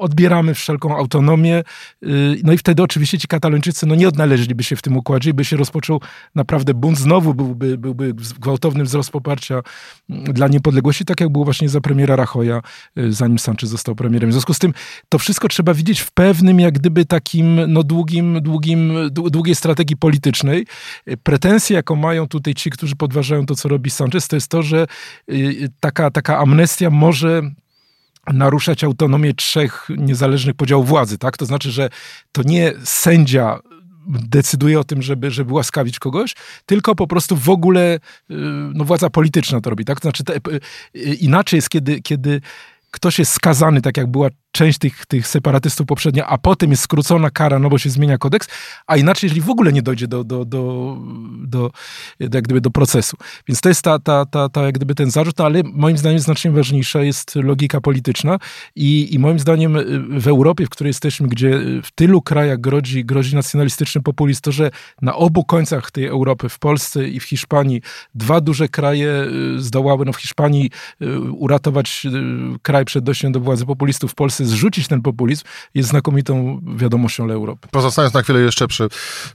odbieramy 0.00 0.54
wszelką 0.54 0.96
autonomię. 0.96 1.62
Y, 2.02 2.40
no 2.44 2.52
i 2.52 2.58
wtedy 2.58 2.82
oczywiście 2.82 3.18
ci 3.18 3.28
katalończycy 3.28 3.86
no 3.86 3.94
nie 3.94 4.08
odnaleźliby 4.08 4.64
się 4.64 4.76
w 4.76 4.82
tym 4.82 4.96
układzie 4.96 5.30
i 5.30 5.34
by 5.34 5.44
się 5.44 5.56
rozpoczął 5.56 6.00
naprawdę 6.34 6.74
bunt. 6.74 6.98
Znowu 6.98 7.34
byłby, 7.34 7.78
byłby 7.78 8.14
gwałtowny 8.38 8.84
wzrost 8.84 9.10
poparcia 9.10 9.62
mm, 10.10 10.24
dla 10.24 10.48
niepodległości, 10.48 11.04
tak 11.04 11.20
jak 11.20 11.28
było 11.28 11.44
właśnie 11.44 11.68
za 11.68 11.80
premiera 11.80 12.16
Rachoja, 12.16 12.62
y, 12.98 13.12
zanim 13.12 13.38
Sanchez 13.38 13.70
został 13.70 13.94
premierem. 13.94 14.30
W 14.30 14.32
związku 14.32 14.54
z 14.54 14.58
tym 14.58 14.74
to 15.08 15.18
wszystko 15.18 15.48
trzeba 15.48 15.74
widzieć 15.74 16.00
w 16.00 16.10
pewnym 16.10 16.60
jak 16.60 16.74
gdyby 16.74 17.04
takim 17.04 17.60
no 17.68 17.82
długim, 17.82 18.40
długim, 18.42 18.92
długiej 19.10 19.54
strategii 19.54 19.96
politycznej. 19.96 20.66
Y, 21.08 21.16
pretensje, 21.16 21.76
jaką 21.76 21.96
mają 21.96 22.28
tutaj 22.28 22.54
ci, 22.54 22.70
którzy 22.70 22.96
podważają 22.96 23.46
to, 23.46 23.54
co 23.54 23.68
robi 23.68 23.90
Sanchez, 23.90 24.28
to 24.28 24.36
jest 24.36 24.48
to, 24.48 24.62
że 24.62 24.86
taka, 25.80 26.10
taka 26.10 26.38
amnestia 26.38 26.90
może 26.90 27.42
naruszać 28.26 28.84
autonomię 28.84 29.34
trzech 29.34 29.88
niezależnych 29.96 30.54
podziałów 30.54 30.88
władzy, 30.88 31.18
tak? 31.18 31.36
To 31.36 31.46
znaczy, 31.46 31.70
że 31.70 31.90
to 32.32 32.42
nie 32.42 32.72
sędzia 32.84 33.58
decyduje 34.06 34.80
o 34.80 34.84
tym, 34.84 35.02
żeby, 35.02 35.30
żeby 35.30 35.52
łaskawić 35.52 35.98
kogoś, 35.98 36.34
tylko 36.66 36.94
po 36.94 37.06
prostu 37.06 37.36
w 37.36 37.48
ogóle 37.48 37.94
y, 37.96 38.34
no, 38.74 38.84
władza 38.84 39.10
polityczna 39.10 39.60
to 39.60 39.70
robi, 39.70 39.84
tak? 39.84 40.00
To 40.00 40.02
znaczy, 40.02 40.24
te, 40.24 40.36
y, 40.36 40.60
inaczej 41.14 41.58
jest, 41.58 41.68
kiedy, 41.68 42.02
kiedy 42.02 42.40
ktoś 42.90 43.18
jest 43.18 43.32
skazany, 43.32 43.82
tak 43.82 43.96
jak 43.96 44.06
była 44.06 44.28
część 44.52 44.78
tych, 44.78 45.06
tych 45.06 45.26
separatystów 45.26 45.86
poprzednia, 45.86 46.26
a 46.26 46.38
potem 46.38 46.70
jest 46.70 46.82
skrócona 46.82 47.30
kara, 47.30 47.58
no 47.58 47.68
bo 47.68 47.78
się 47.78 47.90
zmienia 47.90 48.18
kodeks, 48.18 48.48
a 48.86 48.96
inaczej, 48.96 49.26
jeżeli 49.26 49.40
w 49.40 49.50
ogóle 49.50 49.72
nie 49.72 49.82
dojdzie 49.82 50.08
do, 50.08 50.24
do, 50.24 50.44
do, 50.44 50.96
do, 51.30 51.70
do 52.20 52.38
jak 52.38 52.44
gdyby 52.44 52.60
do 52.60 52.70
procesu. 52.70 53.16
Więc 53.48 53.60
to 53.60 53.68
jest 53.68 53.82
ta, 53.82 53.98
ta, 53.98 54.26
ta, 54.26 54.48
ta 54.48 54.62
jak 54.62 54.74
gdyby 54.74 54.94
ten 54.94 55.10
zarzut, 55.10 55.38
no 55.38 55.44
ale 55.44 55.62
moim 55.64 55.98
zdaniem 55.98 56.18
znacznie 56.18 56.50
ważniejsza 56.50 57.02
jest 57.02 57.36
logika 57.36 57.80
polityczna 57.80 58.38
i, 58.76 59.14
i 59.14 59.18
moim 59.18 59.38
zdaniem 59.38 59.76
w 60.20 60.28
Europie, 60.28 60.66
w 60.66 60.70
której 60.70 60.88
jesteśmy, 60.88 61.28
gdzie 61.28 61.60
w 61.82 61.90
tylu 61.94 62.22
krajach 62.22 62.60
grozi, 62.60 63.04
grozi 63.04 63.36
nacjonalistyczny 63.36 64.02
populizm, 64.02 64.40
to, 64.42 64.52
że 64.52 64.70
na 65.02 65.14
obu 65.14 65.44
końcach 65.44 65.90
tej 65.90 66.06
Europy, 66.06 66.48
w 66.48 66.58
Polsce 66.58 67.08
i 67.08 67.20
w 67.20 67.24
Hiszpanii, 67.24 67.82
dwa 68.14 68.40
duże 68.40 68.68
kraje 68.68 69.26
y, 69.56 69.62
zdołały, 69.62 70.04
no 70.04 70.12
w 70.12 70.16
Hiszpanii 70.16 70.70
y, 71.02 71.20
uratować 71.20 72.06
y, 72.06 72.58
kraj 72.80 72.84
przed 72.84 73.04
dojściem 73.04 73.32
do 73.32 73.40
władzy 73.40 73.66
populistów, 73.66 74.12
w 74.12 74.14
Polsce 74.14 74.44
zrzucić 74.44 74.88
ten 74.88 75.02
populizm, 75.02 75.44
jest 75.74 75.88
znakomitą 75.88 76.60
wiadomością 76.76 77.26
dla 77.26 77.34
Europy. 77.34 77.68
Pozostając 77.70 78.14
na 78.14 78.22
chwilę 78.22 78.40
jeszcze 78.40 78.68
przy, 78.68 78.88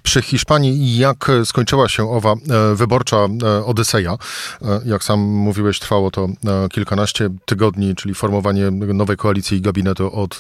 przy 0.04 0.22
Hiszpanii, 0.22 0.98
jak 0.98 1.32
skończyła 1.46 1.90
się 1.90 2.10
owa 2.10 2.34
e, 2.34 2.76
wyborcza 2.76 3.18
e, 3.18 3.66
Odyseja? 3.66 4.18
E, 4.62 4.82
jak 4.86 5.04
sam 5.04 5.20
mówiłeś, 5.20 5.80
trwało 5.80 6.12
to 6.12 6.28
kilkanaście 6.72 7.30
tygodni, 7.46 7.96
czyli 7.96 8.16
formowanie 8.16 8.72
nowej 8.72 9.18
koalicji 9.18 9.58
i 9.58 9.62
gabinetu 9.62 10.20
od 10.20 10.40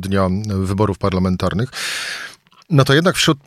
dnia 0.00 0.28
wyborów 0.46 0.98
parlamentarnych. 0.98 1.68
No 2.70 2.84
to 2.84 2.94
jednak 2.94 3.16
wśród 3.16 3.38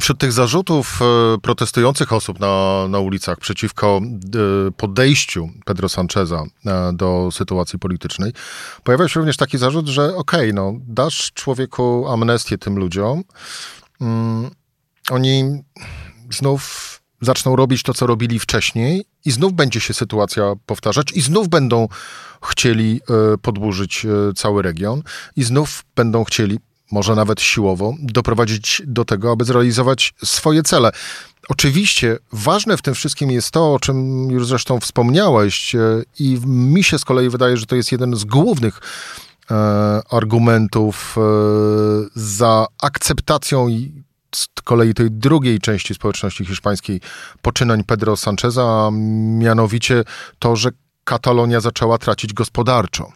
Wśród 0.00 0.18
tych 0.18 0.32
zarzutów 0.32 1.00
e, 1.02 1.38
protestujących 1.38 2.12
osób 2.12 2.40
na, 2.40 2.86
na 2.88 2.98
ulicach 2.98 3.38
przeciwko 3.38 4.00
e, 4.00 4.70
podejściu 4.70 5.48
Pedro 5.64 5.88
Sancheza 5.88 6.44
e, 6.66 6.92
do 6.92 7.28
sytuacji 7.32 7.78
politycznej 7.78 8.32
pojawia 8.84 9.08
się 9.08 9.20
również 9.20 9.36
taki 9.36 9.58
zarzut, 9.58 9.88
że 9.88 10.16
okej, 10.16 10.50
okay, 10.50 10.52
no, 10.52 10.72
dasz 10.88 11.32
człowieku 11.32 12.08
amnestię 12.08 12.58
tym 12.58 12.78
ludziom, 12.78 13.24
um, 14.00 14.50
oni 15.10 15.62
znów 16.30 16.92
zaczną 17.20 17.56
robić 17.56 17.82
to, 17.82 17.94
co 17.94 18.06
robili 18.06 18.38
wcześniej 18.38 19.04
i 19.24 19.30
znów 19.30 19.52
będzie 19.52 19.80
się 19.80 19.94
sytuacja 19.94 20.54
powtarzać 20.66 21.12
i 21.12 21.20
znów 21.20 21.48
będą 21.48 21.88
chcieli 22.42 23.00
podburzyć 23.42 24.06
cały 24.36 24.62
region 24.62 25.02
i 25.36 25.44
znów 25.44 25.84
będą 25.96 26.24
chcieli 26.24 26.58
może 26.90 27.14
nawet 27.14 27.40
siłowo, 27.40 27.94
doprowadzić 27.98 28.82
do 28.86 29.04
tego, 29.04 29.32
aby 29.32 29.44
zrealizować 29.44 30.14
swoje 30.24 30.62
cele. 30.62 30.90
Oczywiście 31.48 32.18
ważne 32.32 32.76
w 32.76 32.82
tym 32.82 32.94
wszystkim 32.94 33.30
jest 33.30 33.50
to, 33.50 33.74
o 33.74 33.80
czym 33.80 34.30
już 34.30 34.46
zresztą 34.46 34.80
wspomniałeś, 34.80 35.74
e, 35.74 36.02
i 36.18 36.38
mi 36.46 36.84
się 36.84 36.98
z 36.98 37.04
kolei 37.04 37.28
wydaje, 37.28 37.56
że 37.56 37.66
to 37.66 37.76
jest 37.76 37.92
jeden 37.92 38.16
z 38.16 38.24
głównych 38.24 38.80
e, 39.50 39.54
argumentów 40.10 41.16
e, 41.18 41.20
za 42.14 42.66
akceptacją 42.82 43.68
z 44.34 44.48
kolei 44.64 44.94
tej 44.94 45.10
drugiej 45.10 45.60
części 45.60 45.94
społeczności 45.94 46.44
hiszpańskiej 46.44 47.00
poczynań 47.42 47.84
Pedro 47.84 48.16
Sancheza, 48.16 48.90
mianowicie 49.38 50.04
to, 50.38 50.56
że 50.56 50.70
Katalonia 51.06 51.60
zaczęła 51.60 51.98
tracić 51.98 52.32
gospodarczo. 52.32 53.12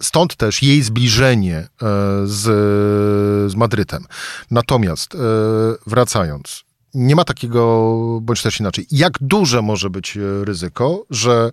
Stąd 0.00 0.36
też 0.36 0.62
jej 0.62 0.82
zbliżenie 0.82 1.56
e, 1.56 1.68
z, 2.24 2.42
z 3.52 3.54
Madrytem. 3.54 4.04
Natomiast 4.50 5.14
e, 5.14 5.18
wracając, 5.86 6.64
nie 6.94 7.16
ma 7.16 7.24
takiego, 7.24 8.18
bądź 8.22 8.42
też 8.42 8.60
inaczej, 8.60 8.86
jak 8.90 9.18
duże 9.20 9.62
może 9.62 9.90
być 9.90 10.16
e, 10.16 10.20
ryzyko, 10.44 11.04
że 11.10 11.50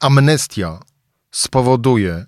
amnestia 0.00 0.80
spowoduje 1.30 2.26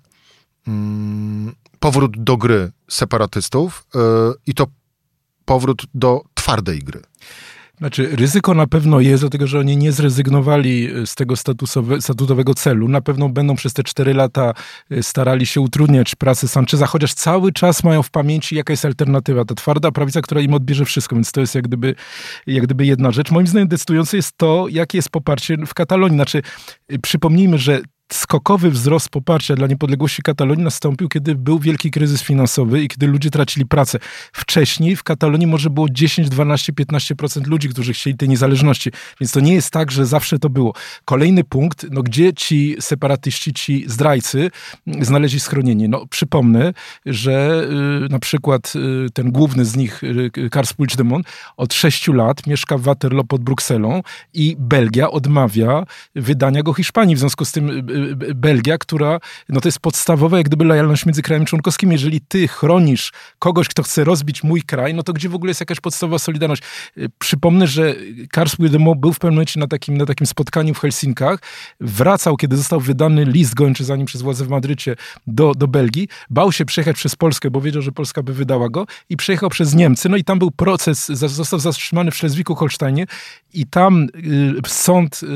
mm, 0.67 1.55
powrót 1.79 2.23
do 2.23 2.37
gry 2.37 2.71
separatystów 2.89 3.87
i 4.47 4.53
to 4.53 4.67
powrót 5.45 5.83
do 5.93 6.21
twardej 6.33 6.79
gry. 6.79 7.01
Znaczy, 7.77 8.15
ryzyko 8.15 8.53
na 8.53 8.67
pewno 8.67 8.99
jest, 8.99 9.23
dlatego 9.23 9.47
że 9.47 9.59
oni 9.59 9.77
nie 9.77 9.91
zrezygnowali 9.91 10.89
z 11.05 11.15
tego 11.15 11.35
statutowego 11.99 12.53
celu. 12.53 12.87
Na 12.87 13.01
pewno 13.01 13.29
będą 13.29 13.55
przez 13.55 13.73
te 13.73 13.83
cztery 13.83 14.13
lata 14.13 14.53
e, 14.91 15.03
starali 15.03 15.45
się 15.45 15.61
utrudniać 15.61 16.15
pracę 16.15 16.47
Sancheza, 16.47 16.85
chociaż 16.85 17.13
cały 17.13 17.51
czas 17.51 17.83
mają 17.83 18.03
w 18.03 18.09
pamięci, 18.09 18.55
jaka 18.55 18.73
jest 18.73 18.85
alternatywa. 18.85 19.45
Ta 19.45 19.55
twarda 19.55 19.91
prawica, 19.91 20.21
która 20.21 20.41
im 20.41 20.53
odbierze 20.53 20.85
wszystko, 20.85 21.15
więc 21.15 21.31
to 21.31 21.41
jest 21.41 21.55
jak 21.55 21.63
gdyby, 21.67 21.95
jak 22.47 22.63
gdyby 22.63 22.85
jedna 22.85 23.11
rzecz. 23.11 23.31
Moim 23.31 23.47
zdaniem 23.47 23.67
decydujące 23.67 24.17
jest 24.17 24.37
to, 24.37 24.65
jakie 24.69 24.97
jest 24.97 25.09
poparcie 25.09 25.57
w 25.67 25.73
Katalonii. 25.73 26.17
Znaczy, 26.17 26.41
e, 26.89 26.99
przypomnijmy, 26.99 27.57
że 27.57 27.81
skokowy 28.13 28.71
wzrost 28.71 29.09
poparcia 29.09 29.55
dla 29.55 29.67
niepodległości 29.67 30.21
Katalonii 30.21 30.63
nastąpił, 30.63 31.09
kiedy 31.09 31.35
był 31.35 31.59
wielki 31.59 31.91
kryzys 31.91 32.23
finansowy 32.23 32.83
i 32.83 32.87
kiedy 32.87 33.07
ludzie 33.07 33.29
tracili 33.29 33.65
pracę. 33.65 33.99
Wcześniej 34.33 34.95
w 34.95 35.03
Katalonii 35.03 35.47
może 35.47 35.69
było 35.69 35.89
10, 35.89 36.29
12, 36.29 36.73
15% 36.73 37.47
ludzi, 37.47 37.69
którzy 37.69 37.93
chcieli 37.93 38.17
tej 38.17 38.29
niezależności. 38.29 38.91
Więc 39.21 39.31
to 39.31 39.39
nie 39.39 39.53
jest 39.53 39.71
tak, 39.71 39.91
że 39.91 40.05
zawsze 40.05 40.39
to 40.39 40.49
było. 40.49 40.73
Kolejny 41.05 41.43
punkt, 41.43 41.85
no 41.91 42.03
gdzie 42.03 42.33
ci 42.33 42.75
separatyści, 42.79 43.53
ci 43.53 43.85
zdrajcy 43.87 44.51
znaleźli 45.01 45.39
schronienie? 45.39 45.87
No 45.87 46.05
przypomnę, 46.05 46.73
że 47.05 47.67
y, 48.05 48.09
na 48.09 48.19
przykład 48.19 48.73
y, 48.75 49.09
ten 49.13 49.31
główny 49.31 49.65
z 49.65 49.75
nich, 49.75 50.03
y, 50.03 50.49
Kars 50.51 50.73
Puigdemont, 50.73 51.27
od 51.57 51.73
6 51.73 52.07
lat 52.07 52.47
mieszka 52.47 52.77
w 52.77 52.81
Waterloo 52.81 53.23
pod 53.23 53.43
Brukselą 53.43 54.01
i 54.33 54.55
Belgia 54.59 55.11
odmawia 55.11 55.83
wydania 56.15 56.63
go 56.63 56.73
Hiszpanii. 56.73 57.15
W 57.15 57.19
związku 57.19 57.45
z 57.45 57.51
tym 57.51 57.69
y, 57.69 57.96
Belgia, 58.35 58.77
która, 58.77 59.19
no 59.49 59.61
to 59.61 59.67
jest 59.67 59.79
podstawowa 59.79 60.37
jak 60.37 60.45
gdyby 60.45 60.65
lojalność 60.65 61.05
między 61.05 61.21
krajami 61.21 61.45
członkowskimi. 61.45 61.91
Jeżeli 61.91 62.21
ty 62.21 62.47
chronisz 62.47 63.11
kogoś, 63.39 63.67
kto 63.67 63.83
chce 63.83 64.03
rozbić 64.03 64.43
mój 64.43 64.61
kraj, 64.61 64.93
no 64.93 65.03
to 65.03 65.13
gdzie 65.13 65.29
w 65.29 65.35
ogóle 65.35 65.49
jest 65.49 65.59
jakaś 65.59 65.79
podstawowa 65.79 66.19
solidarność? 66.19 66.63
Y, 66.97 67.09
przypomnę, 67.19 67.67
że 67.67 67.95
Kars 68.31 68.55
Puigdemont 68.55 68.99
był 68.99 69.13
w 69.13 69.19
pewnym 69.19 69.35
momencie 69.35 69.59
na 69.59 69.67
takim, 69.67 69.97
na 69.97 70.05
takim 70.05 70.27
spotkaniu 70.27 70.73
w 70.73 70.79
Helsinkach, 70.79 71.39
wracał, 71.79 72.37
kiedy 72.37 72.57
został 72.57 72.79
wydany 72.79 73.25
list 73.25 73.53
gończy 73.53 73.83
za 73.83 73.95
nim 73.95 74.05
przez 74.05 74.21
władze 74.21 74.45
w 74.45 74.49
Madrycie 74.49 74.95
do, 75.27 75.53
do 75.55 75.67
Belgii, 75.67 76.07
bał 76.29 76.51
się 76.51 76.65
przejechać 76.65 76.95
przez 76.95 77.15
Polskę, 77.15 77.51
bo 77.51 77.61
wiedział, 77.61 77.81
że 77.81 77.91
Polska 77.91 78.23
by 78.23 78.33
wydała 78.33 78.69
go 78.69 78.85
i 79.09 79.17
przejechał 79.17 79.49
przez 79.49 79.75
Niemcy, 79.75 80.09
no 80.09 80.17
i 80.17 80.23
tam 80.23 80.39
był 80.39 80.51
proces, 80.51 81.07
został 81.07 81.59
zatrzymany 81.59 82.11
w 82.11 82.15
Szlezwiku-Holsteinie 82.15 83.05
i 83.53 83.65
tam 83.65 84.07
y, 84.15 84.67
sąd 84.67 85.21
y, 85.23 85.27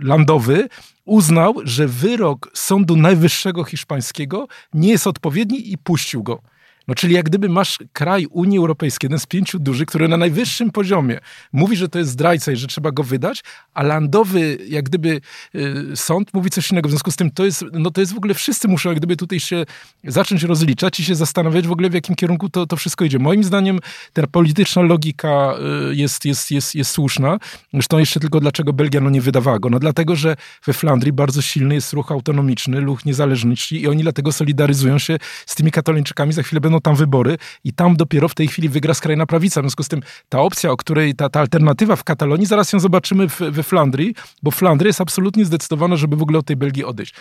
landowy 0.00 0.68
uznał, 1.04 1.54
że 1.64 1.88
wyrok 1.88 2.50
Sądu 2.54 2.96
Najwyższego 2.96 3.64
Hiszpańskiego 3.64 4.46
nie 4.74 4.88
jest 4.88 5.06
odpowiedni 5.06 5.72
i 5.72 5.78
puścił 5.78 6.22
go. 6.22 6.42
No 6.88 6.94
czyli 6.94 7.14
jak 7.14 7.24
gdyby 7.24 7.48
masz 7.48 7.78
kraj 7.92 8.26
Unii 8.26 8.58
Europejskiej, 8.58 9.06
jeden 9.06 9.18
z 9.18 9.26
pięciu 9.26 9.58
dużych, 9.58 9.88
który 9.88 10.08
na 10.08 10.16
najwyższym 10.16 10.70
poziomie 10.70 11.20
mówi, 11.52 11.76
że 11.76 11.88
to 11.88 11.98
jest 11.98 12.10
zdrajca 12.10 12.52
i 12.52 12.56
że 12.56 12.66
trzeba 12.66 12.92
go 12.92 13.02
wydać, 13.02 13.44
a 13.74 13.82
landowy 13.82 14.58
jak 14.68 14.84
gdyby 14.84 15.20
y, 15.54 15.96
sąd 15.96 16.34
mówi 16.34 16.50
coś 16.50 16.70
innego. 16.70 16.88
W 16.88 16.92
związku 16.92 17.10
z 17.10 17.16
tym 17.16 17.30
to 17.30 17.44
jest, 17.44 17.64
no 17.72 17.90
to 17.90 18.00
jest 18.00 18.14
w 18.14 18.16
ogóle, 18.16 18.34
wszyscy 18.34 18.68
muszą 18.68 18.88
jak 18.88 18.98
gdyby 18.98 19.16
tutaj 19.16 19.40
się 19.40 19.64
zacząć 20.04 20.42
rozliczać 20.42 21.00
i 21.00 21.04
się 21.04 21.14
zastanawiać 21.14 21.68
w 21.68 21.72
ogóle 21.72 21.90
w 21.90 21.94
jakim 21.94 22.14
kierunku 22.14 22.48
to, 22.48 22.66
to 22.66 22.76
wszystko 22.76 23.04
idzie. 23.04 23.18
Moim 23.18 23.44
zdaniem 23.44 23.78
ta 24.12 24.26
polityczna 24.26 24.82
logika 24.82 25.54
y, 25.90 25.94
jest, 25.94 26.24
jest, 26.24 26.50
jest, 26.50 26.74
jest 26.74 26.90
słuszna. 26.90 27.38
Zresztą 27.72 27.98
jeszcze 27.98 28.20
tylko 28.20 28.40
dlaczego 28.40 28.72
Belgia 28.72 29.00
no 29.00 29.10
nie 29.10 29.20
wydawała 29.20 29.58
go? 29.58 29.70
No 29.70 29.78
dlatego, 29.78 30.16
że 30.16 30.36
we 30.66 30.72
Flandrii 30.72 31.12
bardzo 31.12 31.42
silny 31.42 31.74
jest 31.74 31.92
ruch 31.92 32.12
autonomiczny, 32.12 32.80
ruch 32.80 33.04
niezależności 33.04 33.82
i 33.82 33.88
oni 33.88 34.02
dlatego 34.02 34.32
solidaryzują 34.32 34.98
się 34.98 35.16
z 35.46 35.54
tymi 35.54 35.70
katoliczykami. 35.70 36.32
Za 36.32 36.42
chwilę 36.42 36.60
będą 36.60 36.73
będą 36.74 36.80
tam 36.80 36.94
wybory 36.94 37.38
i 37.64 37.72
tam 37.72 37.96
dopiero 37.96 38.28
w 38.28 38.34
tej 38.34 38.48
chwili 38.48 38.68
wygra 38.68 38.94
skrajna 38.94 39.26
prawica. 39.26 39.60
W 39.60 39.64
związku 39.64 39.82
z 39.82 39.88
tym 39.88 40.00
ta 40.28 40.40
opcja, 40.40 40.70
o 40.70 40.76
której 40.76 41.14
ta, 41.14 41.28
ta 41.28 41.40
alternatywa 41.40 41.96
w 41.96 42.04
Katalonii, 42.04 42.46
zaraz 42.46 42.72
ją 42.72 42.80
zobaczymy 42.80 43.28
w, 43.28 43.40
we 43.40 43.62
Flandrii, 43.62 44.14
bo 44.42 44.50
Flandria 44.50 44.88
jest 44.88 45.00
absolutnie 45.00 45.44
zdecydowana, 45.44 45.96
żeby 45.96 46.16
w 46.16 46.22
ogóle 46.22 46.38
od 46.38 46.46
tej 46.46 46.56
Belgii 46.56 46.84
odejść. 46.84 47.14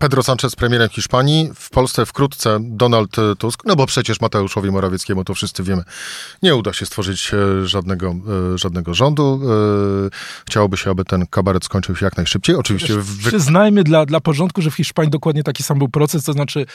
Pedro 0.00 0.22
Sanchez 0.22 0.56
premierem 0.56 0.88
Hiszpanii, 0.88 1.50
w 1.54 1.70
Polsce 1.70 2.06
wkrótce 2.06 2.58
Donald 2.62 3.16
Tusk, 3.38 3.62
no 3.64 3.76
bo 3.76 3.86
przecież 3.86 4.20
Mateuszowi 4.20 4.70
Morawieckiemu, 4.70 5.24
to 5.24 5.34
wszyscy 5.34 5.62
wiemy, 5.62 5.82
nie 6.42 6.54
uda 6.54 6.72
się 6.72 6.86
stworzyć 6.86 7.30
e, 7.34 7.66
żadnego, 7.66 8.14
e, 8.54 8.58
żadnego 8.58 8.94
rządu. 8.94 9.40
E, 10.06 10.44
chciałoby 10.48 10.76
się, 10.76 10.90
aby 10.90 11.04
ten 11.04 11.26
kabaret 11.26 11.64
skończył 11.64 11.96
się 11.96 12.04
jak 12.04 12.16
najszybciej. 12.16 12.56
Oczywiście... 12.56 12.94
Przyznajmy 13.26 13.84
dla, 13.84 14.06
dla 14.06 14.20
porządku, 14.20 14.62
że 14.62 14.70
w 14.70 14.74
Hiszpanii 14.74 15.10
dokładnie 15.10 15.42
taki 15.42 15.62
sam 15.62 15.78
był 15.78 15.88
proces, 15.88 16.24
to 16.24 16.32
znaczy 16.32 16.66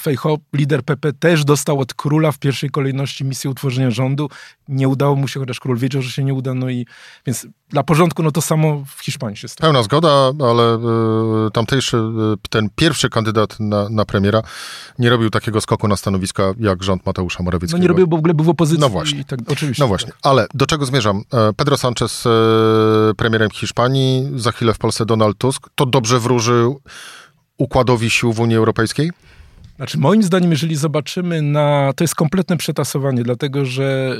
Fejho, 0.00 0.38
lider 0.52 0.82
PP, 0.82 1.12
też 1.12 1.44
dostał 1.44 1.80
od 1.80 1.94
króla 1.94 2.32
w 2.32 2.38
pierwszej 2.38 2.70
kolejności 2.70 3.24
misję 3.24 3.50
utworzenia 3.50 3.90
rządu. 3.90 4.30
Nie 4.68 4.88
udało 4.88 5.16
mu 5.16 5.28
się, 5.28 5.40
chociaż 5.40 5.60
król 5.60 5.78
wiedział, 5.78 6.02
że 6.02 6.10
się 6.10 6.24
nie 6.24 6.34
uda, 6.34 6.54
no 6.54 6.70
i 6.70 6.86
więc 7.26 7.46
dla 7.70 7.82
porządku, 7.82 8.22
no 8.22 8.30
to 8.30 8.42
samo 8.42 8.84
w 8.96 9.04
Hiszpanii 9.04 9.36
się 9.36 9.48
stało. 9.48 9.72
Pełna 9.72 9.82
zgoda, 9.82 10.32
ale 10.50 10.76
y, 11.46 11.50
tamtejszy, 11.50 11.96
y, 11.96 12.00
ten 12.50 12.68
pierwszy 12.76 13.10
kandydat 13.10 13.60
na, 13.60 13.88
na 13.88 14.04
premiera 14.04 14.42
nie 14.98 15.10
robił 15.10 15.30
takiego 15.30 15.60
skoku 15.60 15.88
na 15.88 15.96
stanowiska 15.96 16.54
jak 16.58 16.82
rząd 16.82 17.06
Mateusza 17.06 17.42
Morawieckiego. 17.42 17.78
No 17.78 17.82
nie 17.82 17.88
robił, 17.88 18.06
bo 18.06 18.16
w 18.16 18.18
ogóle 18.18 18.34
był 18.34 18.44
w 18.44 18.48
opozycji. 18.48 18.80
No 18.80 18.88
właśnie. 18.88 19.24
Tak, 19.24 19.40
oczywiście. 19.48 19.84
No 19.84 19.88
właśnie, 19.88 20.08
tak. 20.08 20.18
ale 20.22 20.46
do 20.54 20.66
czego 20.66 20.86
zmierzam? 20.86 21.22
E, 21.32 21.52
Pedro 21.52 21.76
Sanchez 21.76 22.26
e, 22.26 22.30
premierem 23.16 23.50
Hiszpanii, 23.50 24.28
za 24.36 24.52
chwilę 24.52 24.74
w 24.74 24.78
Polsce 24.78 25.06
Donald 25.06 25.38
Tusk. 25.38 25.68
To 25.74 25.86
dobrze 25.86 26.20
wróżył 26.20 26.80
układowi 27.58 28.10
sił 28.10 28.32
w 28.32 28.40
Unii 28.40 28.56
Europejskiej? 28.56 29.10
Znaczy, 29.80 29.98
moim 29.98 30.22
zdaniem, 30.22 30.50
jeżeli 30.50 30.76
zobaczymy 30.76 31.42
na. 31.42 31.92
To 31.96 32.04
jest 32.04 32.14
kompletne 32.14 32.56
przetasowanie, 32.56 33.22
dlatego 33.22 33.64
że 33.64 34.16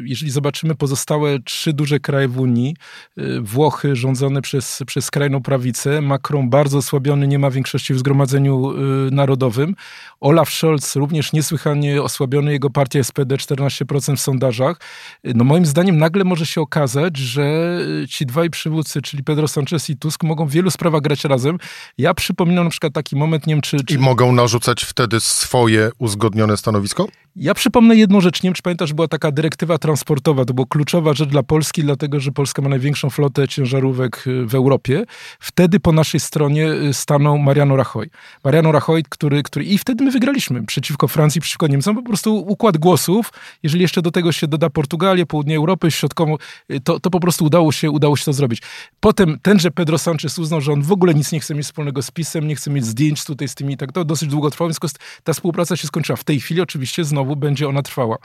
y, 0.00 0.08
jeżeli 0.08 0.32
zobaczymy 0.32 0.74
pozostałe 0.74 1.38
trzy 1.38 1.72
duże 1.72 2.00
kraje 2.00 2.28
w 2.28 2.40
Unii, 2.40 2.76
y, 3.18 3.40
Włochy 3.40 3.96
rządzone 3.96 4.42
przez, 4.42 4.82
przez 4.86 5.04
skrajną 5.04 5.42
prawicę, 5.42 6.00
Macron 6.00 6.50
bardzo 6.50 6.78
osłabiony, 6.78 7.28
nie 7.28 7.38
ma 7.38 7.50
większości 7.50 7.94
w 7.94 7.98
Zgromadzeniu 7.98 8.72
y, 9.06 9.10
Narodowym, 9.10 9.74
Olaf 10.20 10.50
Scholz 10.50 10.96
również 10.96 11.32
niesłychanie 11.32 12.02
osłabiony, 12.02 12.52
jego 12.52 12.70
partia 12.70 13.04
SPD 13.04 13.36
14% 13.36 14.16
w 14.16 14.20
sondażach. 14.20 14.80
No 15.24 15.44
moim 15.44 15.66
zdaniem 15.66 15.98
nagle 15.98 16.24
może 16.24 16.46
się 16.46 16.60
okazać, 16.60 17.16
że 17.16 17.78
ci 18.08 18.26
dwaj 18.26 18.50
przywódcy, 18.50 19.02
czyli 19.02 19.24
Pedro 19.24 19.48
Sanchez 19.48 19.90
i 19.90 19.96
Tusk, 19.96 20.24
mogą 20.24 20.46
w 20.46 20.50
wielu 20.50 20.70
sprawach 20.70 21.02
grać 21.02 21.24
razem. 21.24 21.58
Ja 21.98 22.14
przypominam 22.14 22.64
na 22.64 22.70
przykład 22.70 22.92
taki 22.92 23.16
moment, 23.16 23.46
nie 23.46 23.54
wiem 23.54 23.62
czy... 23.62 23.84
czy... 23.84 23.94
I 23.94 23.98
mogą 23.98 24.32
narzucać 24.32 24.83
wtedy 24.84 25.20
swoje 25.20 25.90
uzgodnione 25.98 26.56
stanowisko? 26.56 27.08
Ja 27.36 27.54
przypomnę 27.54 27.96
jedną 27.96 28.20
rzecz, 28.20 28.42
nie 28.42 28.48
wiem 28.48 28.54
czy 28.54 28.62
pamiętasz, 28.62 28.92
była 28.92 29.08
taka 29.08 29.30
dyrektywa 29.30 29.78
transportowa, 29.78 30.44
to 30.44 30.54
była 30.54 30.66
kluczowa 30.66 31.14
rzecz 31.14 31.28
dla 31.28 31.42
Polski, 31.42 31.82
dlatego 31.82 32.20
że 32.20 32.32
Polska 32.32 32.62
ma 32.62 32.68
największą 32.68 33.10
flotę 33.10 33.48
ciężarówek 33.48 34.24
y, 34.26 34.46
w 34.46 34.54
Europie. 34.54 35.04
Wtedy 35.40 35.80
po 35.80 35.92
naszej 35.92 36.20
stronie 36.20 36.72
y, 36.72 36.94
stanął 36.94 37.38
Mariano 37.38 37.76
Rajoy. 37.76 38.10
Mariano 38.44 38.72
Rajoy, 38.72 39.02
który, 39.08 39.42
który... 39.42 39.64
I 39.64 39.78
wtedy 39.78 40.04
my 40.04 40.10
wygraliśmy 40.10 40.66
przeciwko 40.66 41.08
Francji, 41.08 41.40
przeciwko 41.40 41.66
Niemcom. 41.66 41.96
Po 41.96 42.02
prostu 42.02 42.36
układ 42.36 42.78
głosów, 42.78 43.32
jeżeli 43.62 43.82
jeszcze 43.82 44.02
do 44.02 44.10
tego 44.10 44.32
się 44.32 44.46
doda 44.48 44.70
Portugalię, 44.70 45.26
południe 45.26 45.56
Europy, 45.56 45.90
środkową, 45.90 46.36
y, 46.70 46.80
to, 46.80 47.00
to 47.00 47.10
po 47.10 47.20
prostu 47.20 47.44
udało 47.44 47.72
się, 47.72 47.90
udało 47.90 48.16
się 48.16 48.24
to 48.24 48.32
zrobić. 48.32 48.62
Potem 49.00 49.38
tenże 49.42 49.70
Pedro 49.70 49.98
Sanchez 49.98 50.38
uznał, 50.38 50.60
że 50.60 50.72
on 50.72 50.82
w 50.82 50.92
ogóle 50.92 51.14
nic 51.14 51.32
nie 51.32 51.40
chce 51.40 51.54
mieć 51.54 51.66
wspólnego 51.66 52.02
z 52.02 52.10
PiSem, 52.10 52.48
nie 52.48 52.56
chce 52.56 52.70
mieć 52.70 52.84
zdjęć 52.84 53.24
tutaj 53.24 53.48
z 53.48 53.54
tymi, 53.54 53.76
tak 53.76 53.92
to 53.92 54.04
dosyć 54.04 54.28
długo 54.28 54.50
trwało, 54.50 54.68
więc 54.82 54.94
ta 55.24 55.32
współpraca 55.32 55.76
się 55.76 55.86
skończyła. 55.86 56.16
W 56.16 56.24
tej 56.24 56.40
chwili 56.40 56.60
oczywiście 56.60 57.04
znowu 57.04 57.36
będzie 57.36 57.68
ona 57.68 57.82
trwała. 57.82 58.16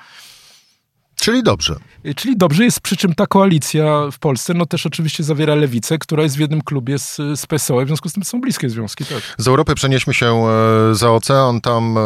Czyli 1.16 1.44
dobrze. 1.44 1.76
Y, 2.06 2.16
czyli 2.16 2.38
dobrze 2.38 2.64
jest, 2.64 2.80
przy 2.80 2.98
czym 2.98 3.16
ta 3.16 3.28
koalicja 3.28 4.12
w 4.12 4.20
Polsce, 4.20 4.54
no 4.54 4.66
też 4.66 4.86
oczywiście 4.86 5.24
zawiera 5.24 5.56
lewicę, 5.56 5.98
która 5.98 6.24
jest 6.24 6.38
w 6.38 6.40
jednym 6.40 6.62
klubie 6.62 7.00
z, 7.00 7.16
z 7.16 7.46
PSOE, 7.46 7.86
w 7.86 7.88
związku 7.88 8.10
z 8.10 8.14
tym 8.14 8.24
są 8.24 8.42
bliskie 8.42 8.70
związki. 8.70 9.06
Tak. 9.06 9.36
Z 9.38 9.48
Europy 9.48 9.76
przenieśmy 9.76 10.14
się 10.14 10.26
e, 10.26 10.96
za 10.96 11.12
ocean, 11.12 11.62
tam 11.62 11.98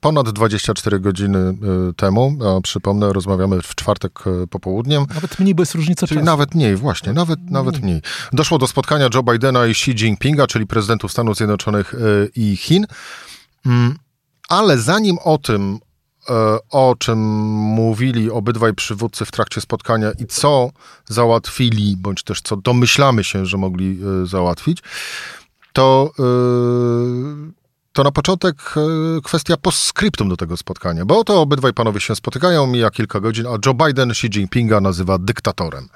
ponad 0.00 0.30
24 0.30 1.00
godziny 1.00 1.38
e, 1.38 1.54
temu, 1.96 2.38
a 2.46 2.60
przypomnę, 2.60 3.12
rozmawiamy 3.12 3.62
w 3.62 3.74
czwartek 3.74 4.24
popołudniem. 4.50 5.06
Nawet 5.14 5.38
mniej, 5.38 5.54
bo 5.54 5.62
jest 5.62 5.74
różnica 5.74 6.06
czyli 6.06 6.18
czasu. 6.18 6.26
Nawet 6.26 6.54
mniej, 6.54 6.76
właśnie, 6.76 7.12
nawet, 7.12 7.40
mniej. 7.40 7.52
nawet 7.52 7.82
mniej. 7.82 8.02
Doszło 8.32 8.58
do 8.58 8.66
spotkania 8.66 9.08
Joe 9.14 9.22
Bidena 9.22 9.66
i 9.66 9.70
Xi 9.70 9.90
Jinpinga, 9.90 10.46
czyli 10.46 10.66
prezydentów 10.66 11.12
Stanów 11.12 11.36
Zjednoczonych 11.36 11.94
i 12.36 12.56
Chin. 12.56 12.86
Mm, 13.66 13.96
ale 14.48 14.78
zanim 14.78 15.18
o 15.24 15.38
tym, 15.38 15.78
o 16.70 16.94
czym 16.98 17.18
mówili 17.48 18.30
obydwaj 18.30 18.74
przywódcy 18.74 19.24
w 19.24 19.30
trakcie 19.30 19.60
spotkania 19.60 20.10
i 20.18 20.26
co 20.26 20.70
załatwili, 21.06 21.96
bądź 21.96 22.22
też 22.22 22.40
co 22.40 22.56
domyślamy 22.56 23.24
się, 23.24 23.46
że 23.46 23.56
mogli 23.56 23.98
załatwić, 24.24 24.82
to, 25.72 26.12
to 27.98 28.04
na 28.04 28.12
początek 28.12 28.74
kwestia 29.24 29.56
postscriptum 29.56 30.28
do 30.28 30.36
tego 30.36 30.56
spotkania, 30.56 31.04
bo 31.04 31.18
oto 31.18 31.40
obydwaj 31.40 31.72
panowie 31.72 32.00
się 32.00 32.14
spotykają, 32.16 32.66
mija 32.66 32.90
kilka 32.90 33.20
godzin, 33.20 33.46
a 33.46 33.58
Joe 33.66 33.74
Biden 33.74 34.10
Xi 34.10 34.26
Jinpinga 34.34 34.80
nazywa 34.80 35.18
dyktatorem. 35.18 35.88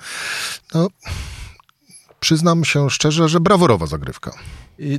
No, 0.75 0.89
przyznam 2.23 2.65
się 2.65 2.91
szczerze, 2.91 3.29
że 3.29 3.41
braworowa 3.41 3.87
zagrywka. 3.87 4.33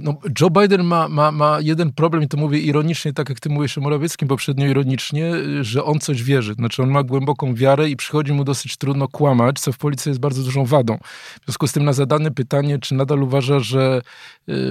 No, 0.01 0.15
Joe 0.41 0.49
Biden 0.49 0.83
ma, 0.83 1.07
ma, 1.07 1.31
ma 1.31 1.57
jeden 1.61 1.91
problem, 1.91 2.23
i 2.23 2.27
to 2.27 2.37
mówię 2.37 2.59
ironicznie, 2.59 3.13
tak 3.13 3.29
jak 3.29 3.39
ty 3.39 3.49
mówisz 3.49 3.77
o 3.77 3.81
Morawieckim 3.81 4.27
poprzednio 4.27 4.67
ironicznie, 4.67 5.31
że 5.61 5.83
on 5.83 5.99
coś 5.99 6.23
wierzy. 6.23 6.53
Znaczy 6.53 6.83
on 6.83 6.89
ma 6.89 7.03
głęboką 7.03 7.55
wiarę 7.55 7.89
i 7.89 7.95
przychodzi 7.95 8.33
mu 8.33 8.43
dosyć 8.43 8.77
trudno 8.77 9.07
kłamać, 9.07 9.59
co 9.59 9.71
w 9.71 9.77
policji 9.77 10.09
jest 10.09 10.19
bardzo 10.19 10.43
dużą 10.43 10.65
wadą. 10.65 10.97
W 11.41 11.45
związku 11.45 11.67
z 11.67 11.71
tym 11.71 11.85
na 11.85 11.93
zadane 11.93 12.31
pytanie, 12.31 12.79
czy 12.79 12.95
nadal 12.95 13.23
uważa, 13.23 13.59
że, 13.59 14.01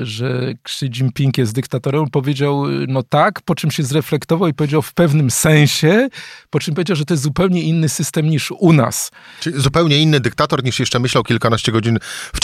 że 0.03 0.55
Xi 0.65 0.87
Jinping 0.87 1.39
jest 1.39 1.55
dyktatorem, 1.55 2.11
powiedział 2.11 2.65
no 2.89 3.03
tak, 3.03 3.41
po 3.43 3.55
czym 3.55 3.71
się 3.71 3.83
zreflektował 3.83 4.49
i 4.49 4.55
powiedział 4.55 4.83
w 4.83 4.95
pewnym 4.95 5.31
sensie, 5.31 6.09
po 6.51 6.61
czym 6.61 6.75
powiedział, 6.75 6.97
że 6.97 7.05
to 7.05 7.15
jest 7.15 7.23
zupełnie 7.23 7.63
inny 7.63 7.89
system 7.89 8.31
niż 8.31 8.51
u 8.51 8.73
nas. 8.73 9.11
Czyli 9.41 9.61
zupełnie 9.61 9.99
inny 9.99 10.21
dyktator 10.21 10.65
niż 10.65 10.81
jeszcze 10.81 10.99
myślał 10.99 11.25
kilkanaście 11.25 11.73
godzin 11.73 11.99
wcześniej. 12.33 12.42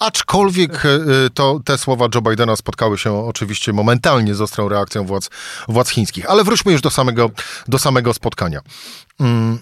Aczkolwiek 0.00 0.86
e, 0.86 0.98
to 1.34 1.60
te 1.64 1.78
słowa 1.78 2.08
Joe 2.14 2.22
Bidena 2.22 2.56
spotkały 2.56 2.98
się 2.98 3.26
oczywiście 3.26 3.72
momentalnie 3.72 4.34
z 4.34 4.40
ostrą 4.40 4.68
reakcją 4.68 5.04
władz, 5.04 5.30
władz 5.68 5.88
chińskich. 5.88 6.30
Ale 6.30 6.44
wróćmy 6.44 6.72
już 6.72 6.80
do 6.80 6.90
samego, 6.90 7.30
do 7.68 7.78
samego 7.78 8.14
spotkania. 8.14 8.60
Hmm. 9.18 9.58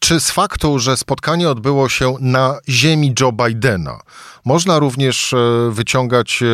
Czy 0.00 0.20
z 0.20 0.30
faktu, 0.30 0.78
że 0.78 0.96
spotkanie 0.96 1.48
odbyło 1.48 1.88
się 1.88 2.14
na 2.20 2.58
ziemi 2.68 3.14
Joe 3.20 3.32
Bidena, 3.32 4.00
można 4.44 4.78
również 4.78 5.32
e, 5.32 5.36
wyciągać 5.70 6.42
e, 6.42 6.46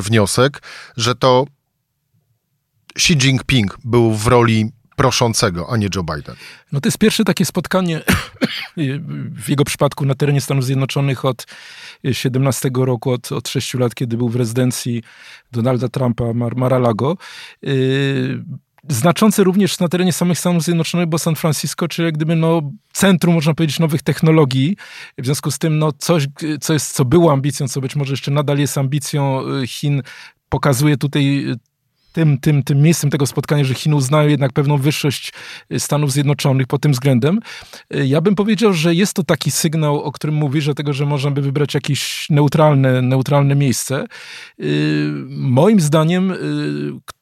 wniosek, 0.00 0.62
że 0.96 1.14
to 1.14 1.44
Xi 2.96 3.12
Jinping 3.12 3.78
był 3.84 4.14
w 4.14 4.26
roli 4.26 4.72
proszącego, 4.96 5.66
a 5.70 5.76
nie 5.76 5.88
Joe 5.94 6.02
Biden. 6.02 6.36
No 6.72 6.80
to 6.80 6.86
jest 6.86 6.98
pierwsze 6.98 7.24
takie 7.24 7.44
spotkanie 7.44 8.00
w 9.44 9.48
jego 9.48 9.64
przypadku 9.64 10.04
na 10.04 10.14
terenie 10.14 10.40
Stanów 10.40 10.64
Zjednoczonych 10.64 11.24
od 11.24 11.46
17 12.12 12.70
roku, 12.74 13.10
od, 13.10 13.32
od 13.32 13.48
6 13.48 13.74
lat, 13.74 13.94
kiedy 13.94 14.16
był 14.16 14.28
w 14.28 14.36
rezydencji 14.36 15.02
Donalda 15.52 15.88
Trumpa, 15.88 16.32
Mar 16.32 16.56
Mar-a-Lago. 16.56 17.16
Yy, 17.62 18.44
znaczące 18.88 19.44
również 19.44 19.78
na 19.78 19.88
terenie 19.88 20.12
samych 20.12 20.38
Stanów 20.38 20.62
Zjednoczonych, 20.62 21.06
bo 21.06 21.18
San 21.18 21.36
Francisco, 21.36 21.88
czyli 21.88 22.06
jak 22.06 22.14
gdyby 22.14 22.36
no, 22.36 22.62
centrum, 22.92 23.34
można 23.34 23.54
powiedzieć, 23.54 23.78
nowych 23.78 24.02
technologii. 24.02 24.76
W 25.18 25.24
związku 25.24 25.50
z 25.50 25.58
tym 25.58 25.78
no, 25.78 25.92
coś, 25.92 26.26
co, 26.60 26.72
jest, 26.72 26.92
co 26.92 27.04
było 27.04 27.32
ambicją, 27.32 27.68
co 27.68 27.80
być 27.80 27.96
może 27.96 28.12
jeszcze 28.12 28.30
nadal 28.30 28.58
jest 28.58 28.78
ambicją 28.78 29.40
y, 29.62 29.66
Chin, 29.66 30.02
pokazuje 30.48 30.96
tutaj 30.96 31.46
tym, 32.16 32.38
tym, 32.38 32.62
tym 32.62 32.82
miejscem 32.82 33.10
tego 33.10 33.26
spotkania, 33.26 33.64
że 33.64 33.74
Chiny 33.74 33.96
uznają 33.96 34.28
jednak 34.28 34.52
pewną 34.52 34.78
wyższość 34.78 35.32
y, 35.72 35.80
Stanów 35.80 36.12
Zjednoczonych 36.12 36.66
pod 36.66 36.80
tym 36.80 36.92
względem. 36.92 37.40
Y, 37.94 38.06
ja 38.06 38.20
bym 38.20 38.34
powiedział, 38.34 38.72
że 38.72 38.94
jest 38.94 39.14
to 39.14 39.22
taki 39.22 39.50
sygnał, 39.50 40.02
o 40.02 40.12
którym 40.12 40.34
mówisz, 40.36 40.64
dlatego, 40.64 40.92
że 40.92 41.06
można 41.06 41.30
by 41.30 41.42
wybrać 41.42 41.74
jakieś 41.74 42.30
neutralne, 42.30 43.02
neutralne 43.02 43.54
miejsce. 43.54 44.04
Y, 44.60 45.10
moim 45.28 45.80
zdaniem 45.80 46.32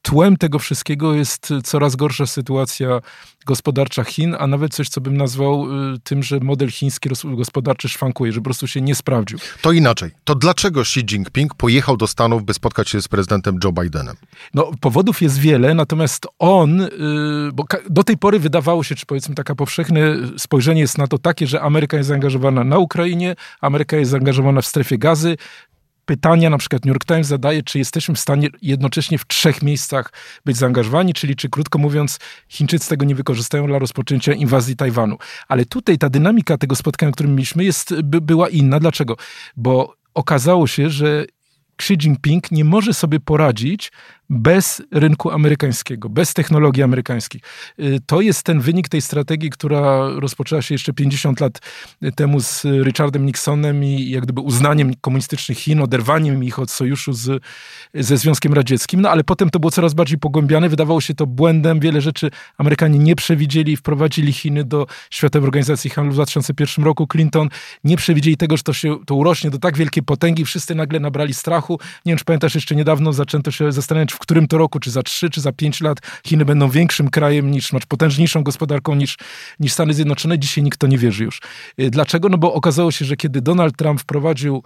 tłem 0.04 0.36
tego 0.36 0.58
wszystkiego 0.58 1.14
jest 1.14 1.48
coraz 1.64 1.96
gorsza 1.96 2.26
sytuacja 2.26 3.00
gospodarcza 3.46 4.04
Chin, 4.04 4.36
a 4.38 4.46
nawet 4.46 4.74
coś, 4.74 4.88
co 4.88 5.00
bym 5.00 5.16
nazwał 5.16 5.66
tym, 6.04 6.22
że 6.22 6.40
model 6.40 6.70
chiński 6.70 7.08
gospodarczy 7.24 7.88
szwankuje, 7.88 8.32
że 8.32 8.40
po 8.40 8.44
prostu 8.44 8.66
się 8.66 8.80
nie 8.80 8.94
sprawdził. 8.94 9.38
To 9.62 9.72
inaczej. 9.72 10.10
To 10.24 10.34
dlaczego 10.34 10.80
Xi 10.80 11.00
Jinping 11.00 11.54
pojechał 11.54 11.96
do 11.96 12.06
Stanów, 12.06 12.44
by 12.44 12.54
spotkać 12.54 12.88
się 12.88 13.02
z 13.02 13.08
prezydentem 13.08 13.58
Joe 13.64 13.72
Bidenem? 13.72 14.16
No, 14.54 14.70
powodów 14.80 15.22
jest 15.22 15.38
wiele, 15.38 15.74
natomiast 15.74 16.26
on, 16.38 16.80
y, 16.80 16.90
bo 17.54 17.64
do 17.90 18.04
tej 18.04 18.18
pory 18.18 18.38
wydawało 18.38 18.84
się, 18.84 18.94
czy 18.94 19.06
powiedzmy 19.06 19.34
taka 19.34 19.54
powszechne 19.54 20.16
spojrzenie 20.38 20.80
jest 20.80 20.98
na 20.98 21.06
to 21.06 21.18
takie, 21.18 21.46
że 21.46 21.60
Ameryka 21.60 21.96
jest 21.96 22.08
zaangażowana 22.08 22.64
na 22.64 22.78
Ukrainie, 22.78 23.36
Ameryka 23.60 23.96
jest 23.96 24.10
zaangażowana 24.10 24.60
w 24.60 24.66
strefie 24.66 24.98
gazy, 24.98 25.36
pytania, 26.06 26.50
na 26.50 26.58
przykład 26.58 26.84
New 26.84 26.94
York 26.94 27.04
Times 27.04 27.26
zadaje, 27.26 27.62
czy 27.62 27.78
jesteśmy 27.78 28.14
w 28.14 28.20
stanie 28.20 28.48
jednocześnie 28.62 29.18
w 29.18 29.26
trzech 29.26 29.62
miejscach 29.62 30.12
być 30.44 30.56
zaangażowani, 30.56 31.14
czyli 31.14 31.36
czy 31.36 31.48
krótko 31.48 31.78
mówiąc, 31.78 32.18
Chińczycy 32.48 32.88
tego 32.88 33.04
nie 33.04 33.14
wykorzystają 33.14 33.66
dla 33.66 33.78
rozpoczęcia 33.78 34.32
inwazji 34.32 34.76
Tajwanu. 34.76 35.18
Ale 35.48 35.64
tutaj 35.64 35.98
ta 35.98 36.08
dynamika 36.10 36.58
tego 36.58 36.76
spotkania, 36.76 37.10
o 37.10 37.12
którym 37.12 37.34
mieliśmy, 37.34 37.64
jest, 37.64 38.02
by, 38.02 38.20
była 38.20 38.48
inna. 38.48 38.80
Dlaczego? 38.80 39.16
Bo 39.56 39.94
okazało 40.14 40.66
się, 40.66 40.90
że 40.90 41.24
Xi 41.78 41.94
Jinping 41.94 42.50
nie 42.50 42.64
może 42.64 42.94
sobie 42.94 43.20
poradzić 43.20 43.92
bez 44.30 44.82
rynku 44.90 45.30
amerykańskiego, 45.30 46.08
bez 46.08 46.34
technologii 46.34 46.82
amerykańskich. 46.82 47.42
Y, 47.78 47.98
to 48.06 48.20
jest 48.20 48.42
ten 48.42 48.60
wynik 48.60 48.88
tej 48.88 49.00
strategii, 49.00 49.50
która 49.50 50.08
rozpoczęła 50.08 50.62
się 50.62 50.74
jeszcze 50.74 50.92
50 50.92 51.40
lat 51.40 51.60
temu 52.16 52.40
z 52.40 52.64
Richardem 52.64 53.26
Nixonem 53.26 53.84
i 53.84 54.10
jak 54.10 54.22
gdyby 54.22 54.40
uznaniem 54.40 54.94
komunistycznych 55.00 55.58
Chin, 55.58 55.80
oderwaniem 55.80 56.44
ich 56.44 56.58
od 56.58 56.70
sojuszu 56.70 57.12
z, 57.12 57.42
ze 57.94 58.16
Związkiem 58.16 58.52
Radzieckim, 58.52 59.00
no 59.00 59.10
ale 59.10 59.24
potem 59.24 59.50
to 59.50 59.58
było 59.58 59.70
coraz 59.70 59.94
bardziej 59.94 60.18
pogłębiane, 60.18 60.68
wydawało 60.68 61.00
się 61.00 61.14
to 61.14 61.26
błędem, 61.26 61.80
wiele 61.80 62.00
rzeczy 62.00 62.30
Amerykanie 62.58 62.98
nie 62.98 63.16
przewidzieli 63.16 63.72
i 63.72 63.76
wprowadzili 63.76 64.32
Chiny 64.32 64.64
do 64.64 64.86
Światowej 65.10 65.46
Organizacji 65.46 65.90
Handlu 65.90 66.12
w 66.12 66.16
2001 66.16 66.84
roku. 66.84 67.06
Clinton 67.06 67.48
nie 67.84 67.96
przewidzieli 67.96 68.36
tego, 68.36 68.56
że 68.56 68.62
to 68.62 68.72
się 68.72 68.96
to 69.06 69.14
urośnie 69.14 69.50
do 69.50 69.58
tak 69.58 69.76
wielkiej 69.76 70.02
potęgi, 70.02 70.44
wszyscy 70.44 70.74
nagle 70.74 71.00
nabrali 71.00 71.34
strachu. 71.34 71.63
Nie 71.72 72.10
wiem, 72.10 72.18
czy 72.18 72.24
pamiętasz, 72.24 72.54
jeszcze 72.54 72.74
niedawno 72.76 73.12
zaczęto 73.12 73.50
się 73.50 73.72
zastanawiać, 73.72 74.12
w 74.12 74.18
którym 74.18 74.48
to 74.48 74.58
roku, 74.58 74.80
czy 74.80 74.90
za 74.90 75.02
3, 75.02 75.30
czy 75.30 75.40
za 75.40 75.52
5 75.52 75.80
lat 75.80 75.98
Chiny 76.26 76.44
będą 76.44 76.68
większym 76.68 77.10
krajem 77.10 77.50
niż, 77.50 77.68
znaczy 77.68 77.86
potężniejszą 77.86 78.42
gospodarką 78.42 78.94
niż, 78.94 79.16
niż 79.60 79.72
Stany 79.72 79.94
Zjednoczone. 79.94 80.38
Dzisiaj 80.38 80.64
nikt 80.64 80.78
to 80.78 80.86
nie 80.86 80.98
wierzy 80.98 81.24
już. 81.24 81.40
Y, 81.80 81.90
dlaczego? 81.90 82.28
No 82.28 82.38
bo 82.38 82.54
okazało 82.54 82.90
się, 82.90 83.04
że 83.04 83.16
kiedy 83.16 83.40
Donald 83.40 83.76
Trump 83.76 84.00
wprowadził 84.00 84.62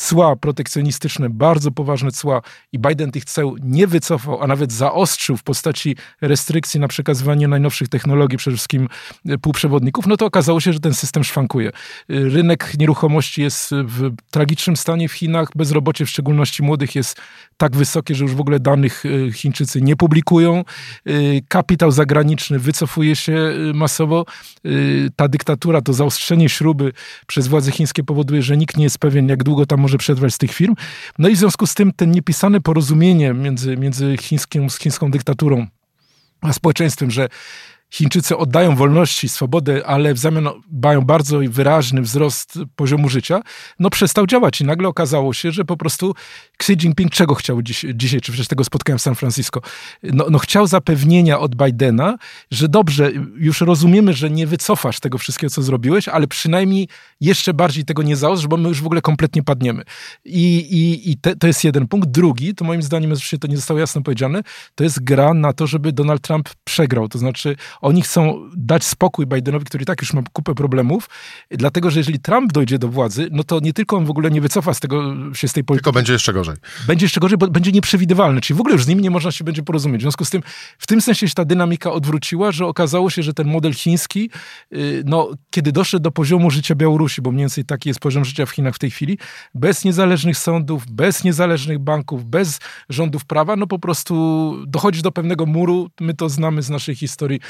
cła 0.00 0.36
protekcjonistyczne, 0.36 1.30
bardzo 1.30 1.70
poważne 1.70 2.12
cła 2.12 2.42
i 2.72 2.78
Biden 2.78 3.10
tych 3.10 3.24
ceł 3.24 3.56
nie 3.62 3.86
wycofał, 3.86 4.42
a 4.42 4.46
nawet 4.46 4.72
zaostrzył 4.72 5.36
w 5.36 5.42
postaci 5.42 5.96
restrykcji 6.20 6.80
na 6.80 6.88
przekazywanie 6.88 7.48
najnowszych 7.48 7.88
technologii, 7.88 8.38
przede 8.38 8.56
wszystkim 8.56 8.88
e, 9.28 9.38
półprzewodników, 9.38 10.06
no 10.06 10.16
to 10.16 10.26
okazało 10.26 10.60
się, 10.60 10.72
że 10.72 10.80
ten 10.80 10.94
system 10.94 11.24
szwankuje. 11.24 11.68
E, 11.68 11.72
rynek 12.08 12.72
nieruchomości 12.78 13.42
jest 13.42 13.70
w 13.72 14.10
tragicznym 14.30 14.76
stanie 14.76 15.08
w 15.08 15.12
Chinach, 15.12 15.48
bezrobocie 15.54 16.06
w 16.06 16.10
szczególności 16.10 16.62
młodych 16.62 16.94
jest 16.94 17.20
tak 17.56 17.76
wysokie, 17.76 18.14
że 18.14 18.24
już 18.24 18.34
w 18.34 18.40
ogóle 18.40 18.60
danych 18.60 19.04
e, 19.06 19.32
Chińczycy 19.32 19.82
nie 19.82 19.96
publikują. 19.96 20.64
Kapitał 21.48 21.90
zagraniczny 21.90 22.58
wycofuje 22.58 23.16
się 23.16 23.52
masowo. 23.74 24.24
Ta 25.16 25.28
dyktatura, 25.28 25.82
to 25.82 25.92
zaostrzenie 25.92 26.48
śruby 26.48 26.92
przez 27.26 27.48
władze 27.48 27.72
chińskie 27.72 28.04
powoduje, 28.04 28.42
że 28.42 28.56
nikt 28.56 28.76
nie 28.76 28.84
jest 28.84 28.98
pewien, 28.98 29.28
jak 29.28 29.44
długo 29.44 29.66
tam 29.66 29.80
może 29.80 29.89
przetrwać 29.98 30.34
z 30.34 30.38
tych 30.38 30.52
firm. 30.52 30.74
No 31.18 31.28
i 31.28 31.34
w 31.34 31.38
związku 31.38 31.66
z 31.66 31.74
tym 31.74 31.92
ten 31.92 32.10
niepisane 32.10 32.60
porozumienie 32.60 33.34
między, 33.34 33.76
między 33.76 34.16
chińską, 34.16 34.70
z 34.70 34.78
chińską 34.78 35.10
dyktaturą 35.10 35.66
a 36.40 36.52
społeczeństwem, 36.52 37.10
że 37.10 37.28
Chińczycy 37.90 38.36
oddają 38.36 38.76
wolności, 38.76 39.28
swobodę, 39.28 39.86
ale 39.86 40.14
w 40.14 40.18
zamian 40.18 40.48
mają 40.82 41.00
bardzo 41.00 41.38
wyraźny 41.48 42.02
wzrost 42.02 42.58
poziomu 42.76 43.08
życia, 43.08 43.42
no 43.78 43.90
przestał 43.90 44.26
działać 44.26 44.60
i 44.60 44.64
nagle 44.64 44.88
okazało 44.88 45.34
się, 45.34 45.52
że 45.52 45.64
po 45.64 45.76
prostu 45.76 46.14
Xi 46.60 46.72
Jinping 46.72 47.12
czego 47.12 47.34
chciał 47.34 47.62
dziś, 47.62 47.86
dzisiaj, 47.94 48.20
czy 48.20 48.32
przecież 48.32 48.48
tego 48.48 48.64
spotkałem 48.64 48.98
w 48.98 49.02
San 49.02 49.14
Francisco? 49.14 49.60
No, 50.02 50.26
no 50.30 50.38
chciał 50.38 50.66
zapewnienia 50.66 51.38
od 51.38 51.54
Bidena, 51.54 52.16
że 52.50 52.68
dobrze, 52.68 53.10
już 53.36 53.60
rozumiemy, 53.60 54.12
że 54.12 54.30
nie 54.30 54.46
wycofasz 54.46 55.00
tego 55.00 55.18
wszystkiego, 55.18 55.50
co 55.50 55.62
zrobiłeś, 55.62 56.08
ale 56.08 56.26
przynajmniej 56.26 56.88
jeszcze 57.20 57.54
bardziej 57.54 57.84
tego 57.84 58.02
nie 58.02 58.16
zaostrz, 58.16 58.46
bo 58.46 58.56
my 58.56 58.68
już 58.68 58.82
w 58.82 58.86
ogóle 58.86 59.00
kompletnie 59.00 59.42
padniemy. 59.42 59.82
I, 60.24 60.56
i, 60.56 61.10
i 61.10 61.16
te, 61.16 61.36
to 61.36 61.46
jest 61.46 61.64
jeden 61.64 61.88
punkt. 61.88 62.10
Drugi, 62.10 62.54
to 62.54 62.64
moim 62.64 62.82
zdaniem, 62.82 63.12
oczywiście 63.12 63.38
to 63.38 63.48
nie 63.48 63.56
zostało 63.56 63.80
jasno 63.80 64.02
powiedziane, 64.02 64.42
to 64.74 64.84
jest 64.84 65.04
gra 65.04 65.34
na 65.34 65.52
to, 65.52 65.66
żeby 65.66 65.92
Donald 65.92 66.22
Trump 66.22 66.48
przegrał. 66.64 67.08
To 67.08 67.18
znaczy 67.18 67.56
oni 67.80 68.02
chcą 68.02 68.50
dać 68.56 68.84
spokój 68.84 69.26
Bidenowi, 69.26 69.64
który 69.64 69.84
tak 69.84 70.00
już 70.00 70.12
ma 70.12 70.22
kupę 70.32 70.54
problemów, 70.54 71.08
dlatego, 71.50 71.90
że 71.90 72.00
jeżeli 72.00 72.20
Trump 72.20 72.52
dojdzie 72.52 72.78
do 72.78 72.88
władzy, 72.88 73.28
no 73.32 73.44
to 73.44 73.60
nie 73.60 73.72
tylko 73.72 73.96
on 73.96 74.04
w 74.04 74.10
ogóle 74.10 74.30
nie 74.30 74.40
wycofa 74.40 74.74
z 74.74 74.80
tego, 74.80 75.14
się 75.34 75.48
z 75.48 75.52
tej 75.52 75.64
polityki. 75.64 75.84
Tylko 75.84 75.92
będzie 75.92 76.12
jeszcze 76.12 76.32
gorzej. 76.32 76.56
Będzie 76.86 77.04
jeszcze 77.04 77.20
gorzej, 77.20 77.38
bo 77.38 77.48
będzie 77.48 77.72
nieprzewidywalny, 77.72 78.40
czyli 78.40 78.56
w 78.56 78.60
ogóle 78.60 78.74
już 78.74 78.84
z 78.84 78.88
nim 78.88 79.00
nie 79.00 79.10
można 79.10 79.32
się 79.32 79.44
będzie 79.44 79.62
porozumieć. 79.62 80.00
W 80.00 80.02
związku 80.02 80.24
z 80.24 80.30
tym, 80.30 80.42
w 80.78 80.86
tym 80.86 81.00
sensie 81.00 81.28
się 81.28 81.34
ta 81.34 81.44
dynamika 81.44 81.92
odwróciła, 81.92 82.52
że 82.52 82.66
okazało 82.66 83.10
się, 83.10 83.22
że 83.22 83.34
ten 83.34 83.48
model 83.48 83.74
chiński, 83.74 84.30
y, 84.72 85.02
no, 85.06 85.30
kiedy 85.50 85.72
doszedł 85.72 86.02
do 86.02 86.10
poziomu 86.10 86.50
życia 86.50 86.74
Białorusi, 86.74 87.22
bo 87.22 87.30
mniej 87.30 87.42
więcej 87.42 87.64
taki 87.64 87.88
jest 87.88 88.00
poziom 88.00 88.24
życia 88.24 88.46
w 88.46 88.50
Chinach 88.50 88.74
w 88.74 88.78
tej 88.78 88.90
chwili, 88.90 89.18
bez 89.54 89.84
niezależnych 89.84 90.38
sądów, 90.38 90.90
bez 90.90 91.24
niezależnych 91.24 91.78
banków, 91.78 92.24
bez 92.24 92.58
rządów 92.88 93.24
prawa, 93.24 93.56
no 93.56 93.66
po 93.66 93.78
prostu 93.78 94.56
dochodzi 94.66 95.02
do 95.02 95.12
pewnego 95.12 95.46
muru. 95.46 95.90
My 96.00 96.14
to 96.14 96.28
znamy 96.28 96.62
z 96.62 96.70
naszej 96.70 96.94
historii 96.94 97.40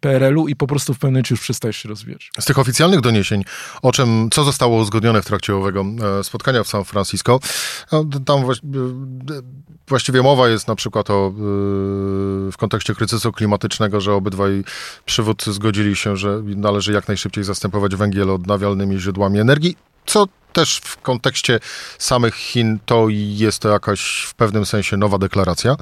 PRL-u 0.00 0.48
i 0.48 0.56
po 0.56 0.66
prostu 0.66 0.94
w 0.94 0.98
pewnym 0.98 1.12
momencie 1.12 1.32
już 1.32 1.40
przestajesz 1.40 1.76
się 1.76 1.88
rozwijać. 1.88 2.30
Z 2.40 2.44
tych 2.44 2.58
oficjalnych 2.58 3.00
doniesień, 3.00 3.44
o 3.82 3.92
czym, 3.92 4.28
co 4.30 4.44
zostało 4.44 4.76
uzgodnione 4.76 5.22
w 5.22 5.26
trakcie 5.26 5.56
owego 5.56 5.84
e, 6.20 6.24
spotkania 6.24 6.64
w 6.64 6.68
San 6.68 6.84
Francisco, 6.84 7.40
no, 7.92 8.04
tam 8.26 8.44
właściwie 9.88 10.22
mowa 10.22 10.48
jest 10.48 10.68
na 10.68 10.74
przykład 10.74 11.10
o, 11.10 11.28
e, 11.28 11.32
w 12.52 12.54
kontekście 12.58 12.94
kryzysu 12.94 13.32
klimatycznego, 13.32 14.00
że 14.00 14.12
obydwaj 14.12 14.64
przywódcy 15.04 15.52
zgodzili 15.52 15.96
się, 15.96 16.16
że 16.16 16.42
należy 16.44 16.92
jak 16.92 17.08
najszybciej 17.08 17.44
zastępować 17.44 17.96
węgiel 17.96 18.30
odnawialnymi 18.30 18.98
źródłami 18.98 19.38
energii, 19.38 19.76
co 20.06 20.26
też 20.56 20.80
w 20.84 21.00
kontekście 21.02 21.60
samych 21.98 22.34
Chin 22.34 22.78
to 22.86 23.06
jest 23.10 23.58
to 23.58 23.68
jakaś 23.68 24.24
w 24.28 24.34
pewnym 24.34 24.66
sensie 24.66 24.96
nowa 24.96 25.18
deklaracja, 25.18 25.76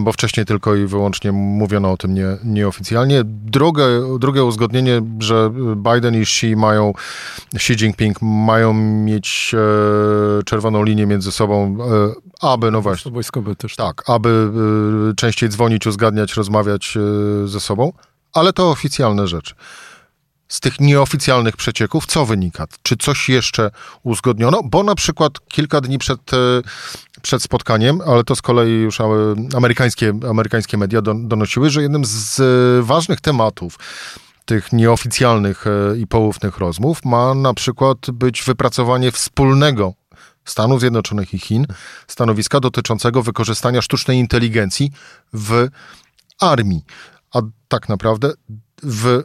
bo 0.00 0.12
wcześniej 0.12 0.46
tylko 0.46 0.74
i 0.74 0.86
wyłącznie 0.86 1.32
mówiono 1.32 1.92
o 1.92 1.96
tym 1.96 2.14
nie, 2.14 2.26
nieoficjalnie. 2.44 3.22
Drugie, 3.24 3.84
drugie 4.18 4.44
uzgodnienie, 4.44 5.02
że 5.18 5.50
Biden 5.76 6.14
i 6.14 6.22
Xi 6.22 6.56
mają, 6.56 6.92
Xi 7.54 7.72
Jinping 7.72 8.22
mają 8.22 8.72
mieć 9.04 9.54
e, 9.54 10.42
czerwoną 10.42 10.82
linię 10.82 11.06
między 11.06 11.32
sobą, 11.32 11.78
e, 12.42 12.48
aby, 12.48 12.70
no 12.70 12.80
właśnie. 12.80 13.12
Wojskowe 13.12 13.56
też. 13.56 13.76
Tak, 13.76 14.10
aby 14.10 14.50
e, 15.10 15.14
częściej 15.14 15.48
dzwonić, 15.48 15.86
uzgadniać, 15.86 16.34
rozmawiać 16.34 16.98
ze 17.44 17.60
sobą, 17.60 17.92
ale 18.32 18.52
to 18.52 18.70
oficjalne 18.70 19.26
rzeczy 19.26 19.54
z 20.48 20.60
tych 20.60 20.80
nieoficjalnych 20.80 21.56
przecieków, 21.56 22.06
co 22.06 22.26
wynika? 22.26 22.66
Czy 22.82 22.96
coś 22.96 23.28
jeszcze 23.28 23.70
uzgodniono? 24.02 24.62
Bo 24.64 24.82
na 24.82 24.94
przykład 24.94 25.32
kilka 25.48 25.80
dni 25.80 25.98
przed, 25.98 26.32
e, 26.32 26.36
przed 27.22 27.42
spotkaniem, 27.42 28.00
ale 28.06 28.24
to 28.24 28.36
z 28.36 28.42
kolei 28.42 28.72
już 28.72 28.98
amerykańskie, 29.56 30.12
amerykańskie 30.30 30.76
media 30.76 31.02
donosiły, 31.02 31.70
że 31.70 31.82
jednym 31.82 32.04
z 32.04 32.40
ważnych 32.86 33.20
tematów 33.20 33.78
tych 34.44 34.72
nieoficjalnych 34.72 35.66
e, 35.66 35.98
i 35.98 36.06
poufnych 36.06 36.58
rozmów 36.58 37.04
ma 37.04 37.34
na 37.34 37.54
przykład 37.54 37.98
być 38.12 38.42
wypracowanie 38.42 39.12
wspólnego 39.12 39.94
Stanów 40.44 40.80
Zjednoczonych 40.80 41.34
i 41.34 41.38
Chin 41.38 41.66
stanowiska 42.06 42.60
dotyczącego 42.60 43.22
wykorzystania 43.22 43.82
sztucznej 43.82 44.18
inteligencji 44.18 44.90
w 45.32 45.68
armii, 46.40 46.84
a 47.34 47.38
tak 47.68 47.88
naprawdę 47.88 48.32
w 48.82 49.22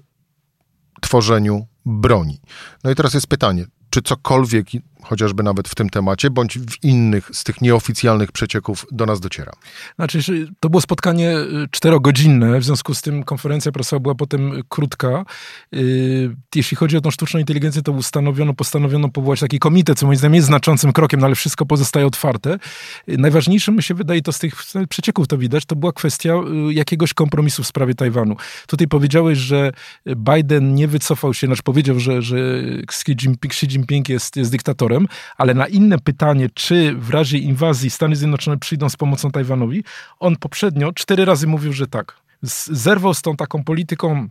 tworzeniu 1.04 1.68
broni. 1.86 2.42
No 2.84 2.92
i 2.92 2.96
teraz 2.96 3.14
jest 3.14 3.28
pytanie, 3.28 3.66
czy 3.90 4.02
cokolwiek 4.02 4.68
chociażby 5.04 5.44
nawet 5.44 5.68
w 5.68 5.76
tym 5.76 5.90
temacie, 5.90 6.30
bądź 6.30 6.60
w 6.60 6.84
innych 6.84 7.30
z 7.34 7.44
tych 7.44 7.62
nieoficjalnych 7.62 8.32
przecieków 8.32 8.86
do 8.92 9.06
nas 9.06 9.20
dociera? 9.20 9.52
Znaczy, 9.96 10.48
to 10.60 10.70
było 10.70 10.82
spotkanie 10.82 11.38
y, 11.38 11.68
czterogodzinne, 11.72 12.60
w 12.60 12.64
związku 12.64 12.94
z 12.94 13.02
tym 13.02 13.24
konferencja 13.24 13.72
prasowa 13.72 14.00
była 14.00 14.16
potem 14.16 14.64
krótka. 14.70 15.26
Y, 15.74 16.36
jeśli 16.56 16.78
chodzi 16.78 16.98
o 16.98 17.02
tą 17.02 17.12
sztuczną 17.12 17.40
inteligencję, 17.40 17.82
to 17.82 17.92
ustanowiono, 17.92 18.54
postanowiono 18.54 19.10
powołać 19.10 19.40
taki 19.40 19.60
komitet, 19.60 20.00
co 20.00 20.06
moim 20.06 20.18
zdaniem 20.18 20.36
jest 20.36 20.48
znaczącym 20.48 20.94
krokiem, 20.94 21.20
no 21.20 21.26
ale 21.26 21.36
wszystko 21.36 21.66
pozostaje 21.66 22.08
otwarte. 22.08 22.54
Y, 23.10 23.18
najważniejszym 23.18 23.76
mi 23.76 23.84
się 23.84 23.94
wydaje, 23.94 24.22
to 24.22 24.32
z 24.32 24.40
tych 24.40 24.56
przecieków 24.90 25.28
to 25.28 25.38
widać, 25.38 25.66
to 25.66 25.76
była 25.76 25.92
kwestia 25.94 26.34
jakiegoś 26.70 27.14
kompromisu 27.14 27.64
w 27.64 27.68
sprawie 27.68 27.96
Tajwanu. 27.96 28.36
Tutaj 28.68 28.88
powiedziałeś, 28.88 29.38
że 29.38 29.72
Biden 30.06 30.76
nie 30.76 30.88
wycofał 30.88 31.34
się, 31.34 31.48
znaczy 31.48 31.64
powiedział, 31.64 32.00
że, 32.00 32.22
że 32.22 32.36
Xi 32.84 33.12
Jinping, 33.12 33.54
Xi 33.54 33.66
Jinping 33.66 34.10
jest, 34.10 34.36
jest 34.36 34.52
dyktatorem, 34.52 34.93
ale 35.38 35.54
na 35.54 35.68
inne 35.68 36.00
pytanie, 36.00 36.50
czy 36.54 36.96
w 36.96 37.10
razie 37.10 37.38
inwazji 37.38 37.90
Stany 37.90 38.16
Zjednoczone 38.16 38.58
przyjdą 38.58 38.90
z 38.90 38.96
pomocą 38.96 39.32
Tajwanowi, 39.32 39.84
on 40.20 40.36
poprzednio 40.36 40.94
cztery 40.94 41.26
razy 41.26 41.48
mówił, 41.48 41.74
że 41.74 41.88
tak. 41.88 42.16
Zerwał 42.72 43.14
z 43.14 43.22
tą 43.22 43.36
taką 43.36 43.64
polityką 43.64 44.28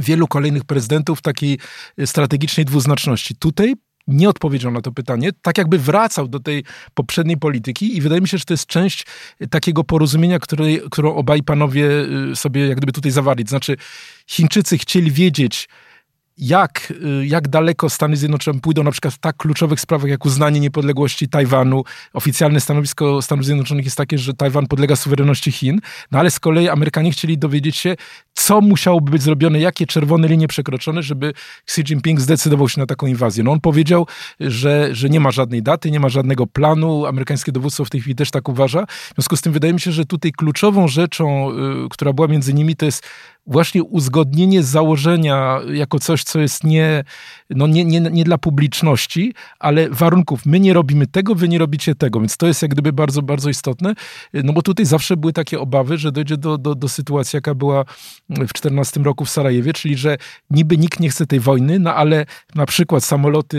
wielu 0.00 0.28
kolejnych 0.28 0.64
prezydentów 0.64 1.22
takiej 1.22 1.58
strategicznej 2.06 2.66
dwuznaczności. 2.66 3.36
Tutaj 3.36 3.74
nie 4.06 4.28
odpowiedział 4.28 4.72
na 4.72 4.80
to 4.80 4.92
pytanie, 4.92 5.30
tak 5.42 5.58
jakby 5.58 5.78
wracał 5.78 6.28
do 6.28 6.40
tej 6.40 6.64
poprzedniej 6.94 7.36
polityki 7.36 7.96
i 7.96 8.00
wydaje 8.00 8.20
mi 8.20 8.28
się, 8.28 8.38
że 8.38 8.44
to 8.44 8.54
jest 8.54 8.66
część 8.66 9.06
takiego 9.50 9.84
porozumienia, 9.84 10.38
której, 10.38 10.82
którą 10.90 11.14
obaj 11.14 11.42
panowie 11.42 11.88
y, 12.32 12.36
sobie 12.36 12.68
jak 12.68 12.76
gdyby 12.76 12.92
tutaj 12.92 13.10
zawarli. 13.10 13.44
znaczy 13.46 13.76
Chińczycy 14.26 14.78
chcieli 14.78 15.10
wiedzieć, 15.10 15.68
jak, 16.42 16.92
y, 17.20 17.26
jak 17.26 17.48
daleko 17.48 17.90
Stany 17.90 18.16
Zjednoczone 18.16 18.60
pójdą 18.60 18.82
na 18.82 18.90
przykład 18.90 19.14
w 19.14 19.18
tak 19.18 19.36
kluczowych 19.36 19.80
sprawach 19.80 20.10
jak 20.10 20.26
uznanie 20.26 20.60
niepodległości 20.60 21.28
Tajwanu. 21.28 21.84
Oficjalne 22.12 22.60
stanowisko 22.60 23.22
Stanów 23.22 23.44
Zjednoczonych 23.44 23.84
jest 23.84 23.96
takie, 23.96 24.18
że 24.18 24.34
Tajwan 24.34 24.66
podlega 24.66 24.96
suwerenności 24.96 25.52
Chin, 25.52 25.80
no 26.10 26.18
ale 26.18 26.30
z 26.30 26.40
kolei 26.40 26.68
Amerykanie 26.68 27.12
chcieli 27.12 27.38
dowiedzieć 27.38 27.76
się, 27.76 27.96
co 28.34 28.60
musiałoby 28.60 29.10
być 29.10 29.22
zrobione, 29.22 29.60
jakie 29.60 29.86
czerwone 29.86 30.28
linie 30.28 30.48
przekroczone, 30.48 31.02
żeby 31.02 31.32
Xi 31.68 31.80
Jinping 31.80 32.20
zdecydował 32.20 32.68
się 32.68 32.80
na 32.80 32.86
taką 32.86 33.06
inwazję. 33.06 33.44
No 33.44 33.52
on 33.52 33.60
powiedział, 33.60 34.06
że, 34.40 34.94
że 34.94 35.08
nie 35.08 35.20
ma 35.20 35.30
żadnej 35.30 35.62
daty, 35.62 35.90
nie 35.90 36.00
ma 36.00 36.08
żadnego 36.08 36.46
planu. 36.46 37.06
Amerykańskie 37.06 37.52
dowództwo 37.52 37.84
w 37.84 37.90
tej 37.90 38.00
chwili 38.00 38.16
też 38.16 38.30
tak 38.30 38.48
uważa. 38.48 38.86
W 38.86 39.14
związku 39.14 39.36
z 39.36 39.40
tym 39.40 39.52
wydaje 39.52 39.74
mi 39.74 39.80
się, 39.80 39.92
że 39.92 40.04
tutaj 40.04 40.32
kluczową 40.32 40.88
rzeczą, 40.88 41.50
y, 41.50 41.54
która 41.90 42.12
była 42.12 42.28
między 42.28 42.54
nimi, 42.54 42.76
to 42.76 42.84
jest 42.84 43.02
właśnie 43.46 43.82
uzgodnienie 43.82 44.62
założenia 44.62 45.60
jako 45.72 45.98
coś, 45.98 46.24
co 46.24 46.40
jest 46.40 46.64
nie, 46.64 47.04
no 47.50 47.66
nie, 47.66 47.84
nie, 47.84 48.00
nie 48.00 48.24
dla 48.24 48.38
publiczności, 48.38 49.34
ale 49.58 49.90
warunków. 49.90 50.46
My 50.46 50.60
nie 50.60 50.72
robimy 50.72 51.06
tego, 51.06 51.34
wy 51.34 51.48
nie 51.48 51.58
robicie 51.58 51.94
tego, 51.94 52.20
więc 52.20 52.36
to 52.36 52.46
jest 52.46 52.62
jak 52.62 52.70
gdyby 52.70 52.92
bardzo, 52.92 53.22
bardzo 53.22 53.50
istotne, 53.50 53.94
no 54.34 54.52
bo 54.52 54.62
tutaj 54.62 54.86
zawsze 54.86 55.16
były 55.16 55.32
takie 55.32 55.60
obawy, 55.60 55.98
że 55.98 56.12
dojdzie 56.12 56.36
do, 56.36 56.58
do, 56.58 56.74
do 56.74 56.88
sytuacji, 56.88 57.36
jaka 57.36 57.54
była 57.54 57.84
w 58.28 58.52
14 58.52 59.00
roku 59.00 59.24
w 59.24 59.30
Sarajewie, 59.30 59.72
czyli 59.72 59.96
że 59.96 60.16
niby 60.50 60.78
nikt 60.78 61.00
nie 61.00 61.10
chce 61.10 61.26
tej 61.26 61.40
wojny, 61.40 61.78
no 61.78 61.94
ale 61.94 62.26
na 62.54 62.66
przykład 62.66 63.04
samoloty 63.04 63.58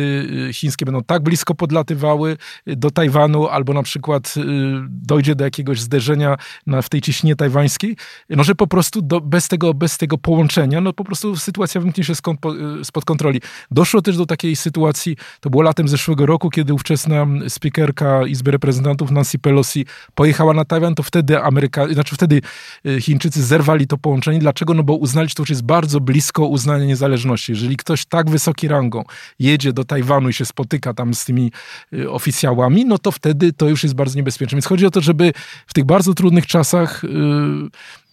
y, 0.50 0.54
chińskie 0.54 0.86
będą 0.86 1.04
tak 1.04 1.24
blisko 1.24 1.56
podlatywały 1.56 2.38
do 2.68 2.92
Tajwanu, 2.92 3.48
albo 3.48 3.74
na 3.74 3.84
przykład 3.84 4.34
y, 4.38 4.42
dojdzie 4.90 5.36
do 5.36 5.44
jakiegoś 5.44 5.80
zderzenia 5.80 6.38
na, 6.68 6.82
w 6.82 6.90
tej 6.90 7.02
ciśnienie 7.02 7.36
tajwańskiej, 7.36 7.96
no 8.30 8.44
że 8.44 8.56
po 8.56 8.68
prostu 8.68 9.02
do, 9.02 9.22
bez 9.22 9.48
tego 9.48 9.73
bez 9.74 9.98
tego 9.98 10.18
połączenia, 10.18 10.82
no 10.82 10.94
po 10.94 11.04
prostu 11.04 11.36
sytuacja 11.36 11.82
wymknie 11.82 12.04
się 12.04 12.16
skąd, 12.16 12.40
spod 12.84 13.06
kontroli. 13.06 13.42
Doszło 13.72 14.02
też 14.02 14.18
do 14.18 14.26
takiej 14.26 14.56
sytuacji, 14.56 15.18
to 15.40 15.50
było 15.50 15.64
latem 15.64 15.88
zeszłego 15.88 16.26
roku, 16.26 16.50
kiedy 16.50 16.74
ówczesna 16.74 17.28
speakerka 17.48 18.28
Izby 18.28 18.52
Reprezentantów 18.52 19.12
Nancy 19.12 19.40
Pelosi 19.40 19.86
pojechała 20.16 20.54
na 20.54 20.66
Tajwan, 20.66 20.96
to 20.96 21.04
wtedy 21.04 21.42
Ameryka, 21.42 21.88
znaczy 21.94 22.16
wtedy 22.16 22.42
y, 22.86 23.02
Chińczycy 23.02 23.44
zerwali 23.44 23.88
to 23.88 23.98
połączenie. 23.98 24.40
Dlaczego? 24.40 24.74
No 24.74 24.84
bo 24.84 24.96
uznali, 24.96 25.30
że 25.30 25.36
to 25.36 25.42
już 25.42 25.50
jest 25.50 25.64
bardzo 25.64 26.00
blisko 26.00 26.48
uznania 26.48 26.86
niezależności. 26.86 27.52
Jeżeli 27.52 27.78
ktoś 27.78 28.06
tak 28.06 28.30
wysoki 28.30 28.68
rangą 28.68 29.04
jedzie 29.40 29.74
do 29.74 29.84
Tajwanu 29.84 30.30
i 30.30 30.34
się 30.34 30.46
spotyka 30.46 30.94
tam 30.94 31.14
z 31.14 31.26
tymi 31.26 31.52
y, 31.94 32.12
oficjałami, 32.12 32.86
no 32.86 32.98
to 32.98 33.12
wtedy 33.12 33.54
to 33.54 33.70
już 33.70 33.84
jest 33.84 33.96
bardzo 33.96 34.18
niebezpieczne. 34.18 34.56
Więc 34.56 34.66
chodzi 34.66 34.86
o 34.86 34.92
to, 34.92 35.02
żeby 35.02 35.34
w 35.68 35.74
tych 35.74 35.86
bardzo 35.86 36.14
trudnych 36.14 36.48
czasach 36.48 37.02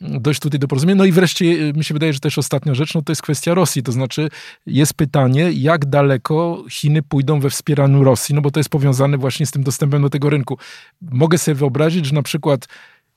dojść 0.01 0.41
tutaj 0.41 0.61
do 0.61 0.69
porozumienia. 0.69 0.99
No 0.99 1.05
i 1.05 1.13
wreszcie 1.13 1.45
y, 1.45 1.73
mi 1.77 1.85
się 1.85 1.95
wydaje, 1.95 2.13
że 2.13 2.21
też 2.21 2.39
ostatnia 2.39 2.75
rzecz, 2.75 2.95
no 2.95 3.03
to 3.03 3.13
jest 3.13 3.23
kwestia 3.23 3.55
Rosji, 3.55 3.83
to 3.83 3.93
znaczy 3.93 4.29
jest 4.67 4.95
pytanie, 4.95 5.51
jak 5.53 5.87
daleko 5.87 6.65
Chiny 6.71 7.03
pójdą 7.03 7.41
we 7.41 7.51
wspieraniu 7.51 8.05
Rosji, 8.05 8.35
no 8.35 8.41
bo 8.41 8.51
to 8.51 8.61
jest 8.61 8.71
powiązane 8.71 9.19
właśnie 9.19 9.47
z 9.47 9.51
tym 9.51 9.63
dostępem 9.63 10.03
do 10.03 10.11
tego 10.11 10.31
rynku. 10.31 10.59
Mogę 11.03 11.39
sobie 11.39 11.55
wyobrazić, 11.55 12.07
że 12.07 12.15
na 12.15 12.23
przykład 12.23 12.69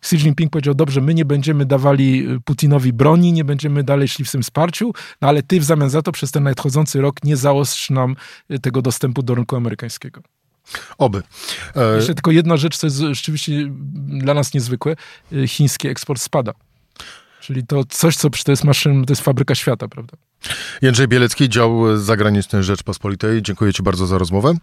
Xi 0.04 0.16
Jinping 0.16 0.52
powiedział, 0.52 0.74
dobrze, 0.74 1.02
my 1.02 1.14
nie 1.14 1.26
będziemy 1.26 1.66
dawali 1.66 2.30
y, 2.30 2.40
Putinowi 2.40 2.94
broni, 2.94 3.34
nie 3.34 3.44
będziemy 3.44 3.84
dalej 3.84 4.08
szli 4.08 4.26
w 4.26 4.32
tym 4.32 4.42
wsparciu, 4.42 4.94
no 5.22 5.28
ale 5.28 5.44
ty 5.44 5.60
w 5.60 5.64
zamian 5.64 5.90
za 5.90 6.02
to 6.02 6.12
przez 6.12 6.32
ten 6.32 6.44
nadchodzący 6.44 7.02
rok 7.02 7.16
nie 7.24 7.38
zaostrz 7.38 7.90
nam 7.90 8.16
y, 8.52 8.60
tego 8.60 8.82
dostępu 8.82 9.24
do 9.24 9.36
rynku 9.36 9.56
amerykańskiego. 9.56 10.22
Oby. 10.98 11.24
E... 11.76 11.96
Jeszcze 11.96 12.14
tylko 12.14 12.32
jedna 12.32 12.58
rzecz, 12.58 12.78
co 12.78 12.88
jest 12.88 12.98
rzeczywiście 12.98 13.52
dla 14.08 14.34
nas 14.34 14.54
niezwykłe. 14.54 14.96
Chiński 15.48 15.88
eksport 15.88 16.22
spada. 16.22 16.54
Czyli 17.44 17.68
to 17.68 17.84
coś, 17.90 18.16
co 18.16 18.30
to 18.30 18.52
jest 18.52 18.64
maszyn, 18.64 19.06
to 19.06 19.12
jest 19.12 19.22
fabryka 19.22 19.56
świata, 19.56 19.88
prawda? 19.88 20.18
Jędrzej 20.82 21.08
Bielecki, 21.08 21.50
dział 21.50 21.98
zagraniczny 21.98 22.64
Rzeczpospolitej. 22.64 23.42
Dziękuję 23.42 23.74
Ci 23.74 23.84
bardzo 23.84 24.08
za 24.08 24.18
rozmowę. 24.18 24.54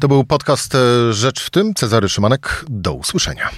To 0.00 0.08
był 0.08 0.24
podcast 0.24 0.74
e, 0.74 1.12
Rzecz 1.12 1.40
w 1.40 1.50
tym. 1.50 1.74
Cezary 1.74 2.08
Szymanek. 2.08 2.64
Do 2.68 2.92
usłyszenia. 2.92 3.50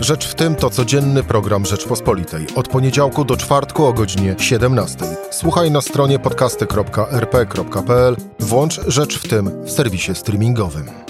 Rzecz 0.00 0.26
w 0.28 0.34
tym 0.34 0.54
to 0.54 0.70
codzienny 0.70 1.22
program 1.22 1.66
Rzeczpospolitej. 1.66 2.46
Od 2.54 2.68
poniedziałku 2.68 3.24
do 3.24 3.36
czwartku 3.36 3.84
o 3.84 3.92
godzinie 3.92 4.36
17. 4.38 4.96
Słuchaj 5.30 5.70
na 5.70 5.80
stronie 5.80 6.18
podcasty.rp.pl. 6.18 8.16
Włącz 8.38 8.80
Rzecz 8.86 9.18
w 9.18 9.28
tym 9.28 9.64
w 9.64 9.70
serwisie 9.70 10.14
streamingowym. 10.14 11.09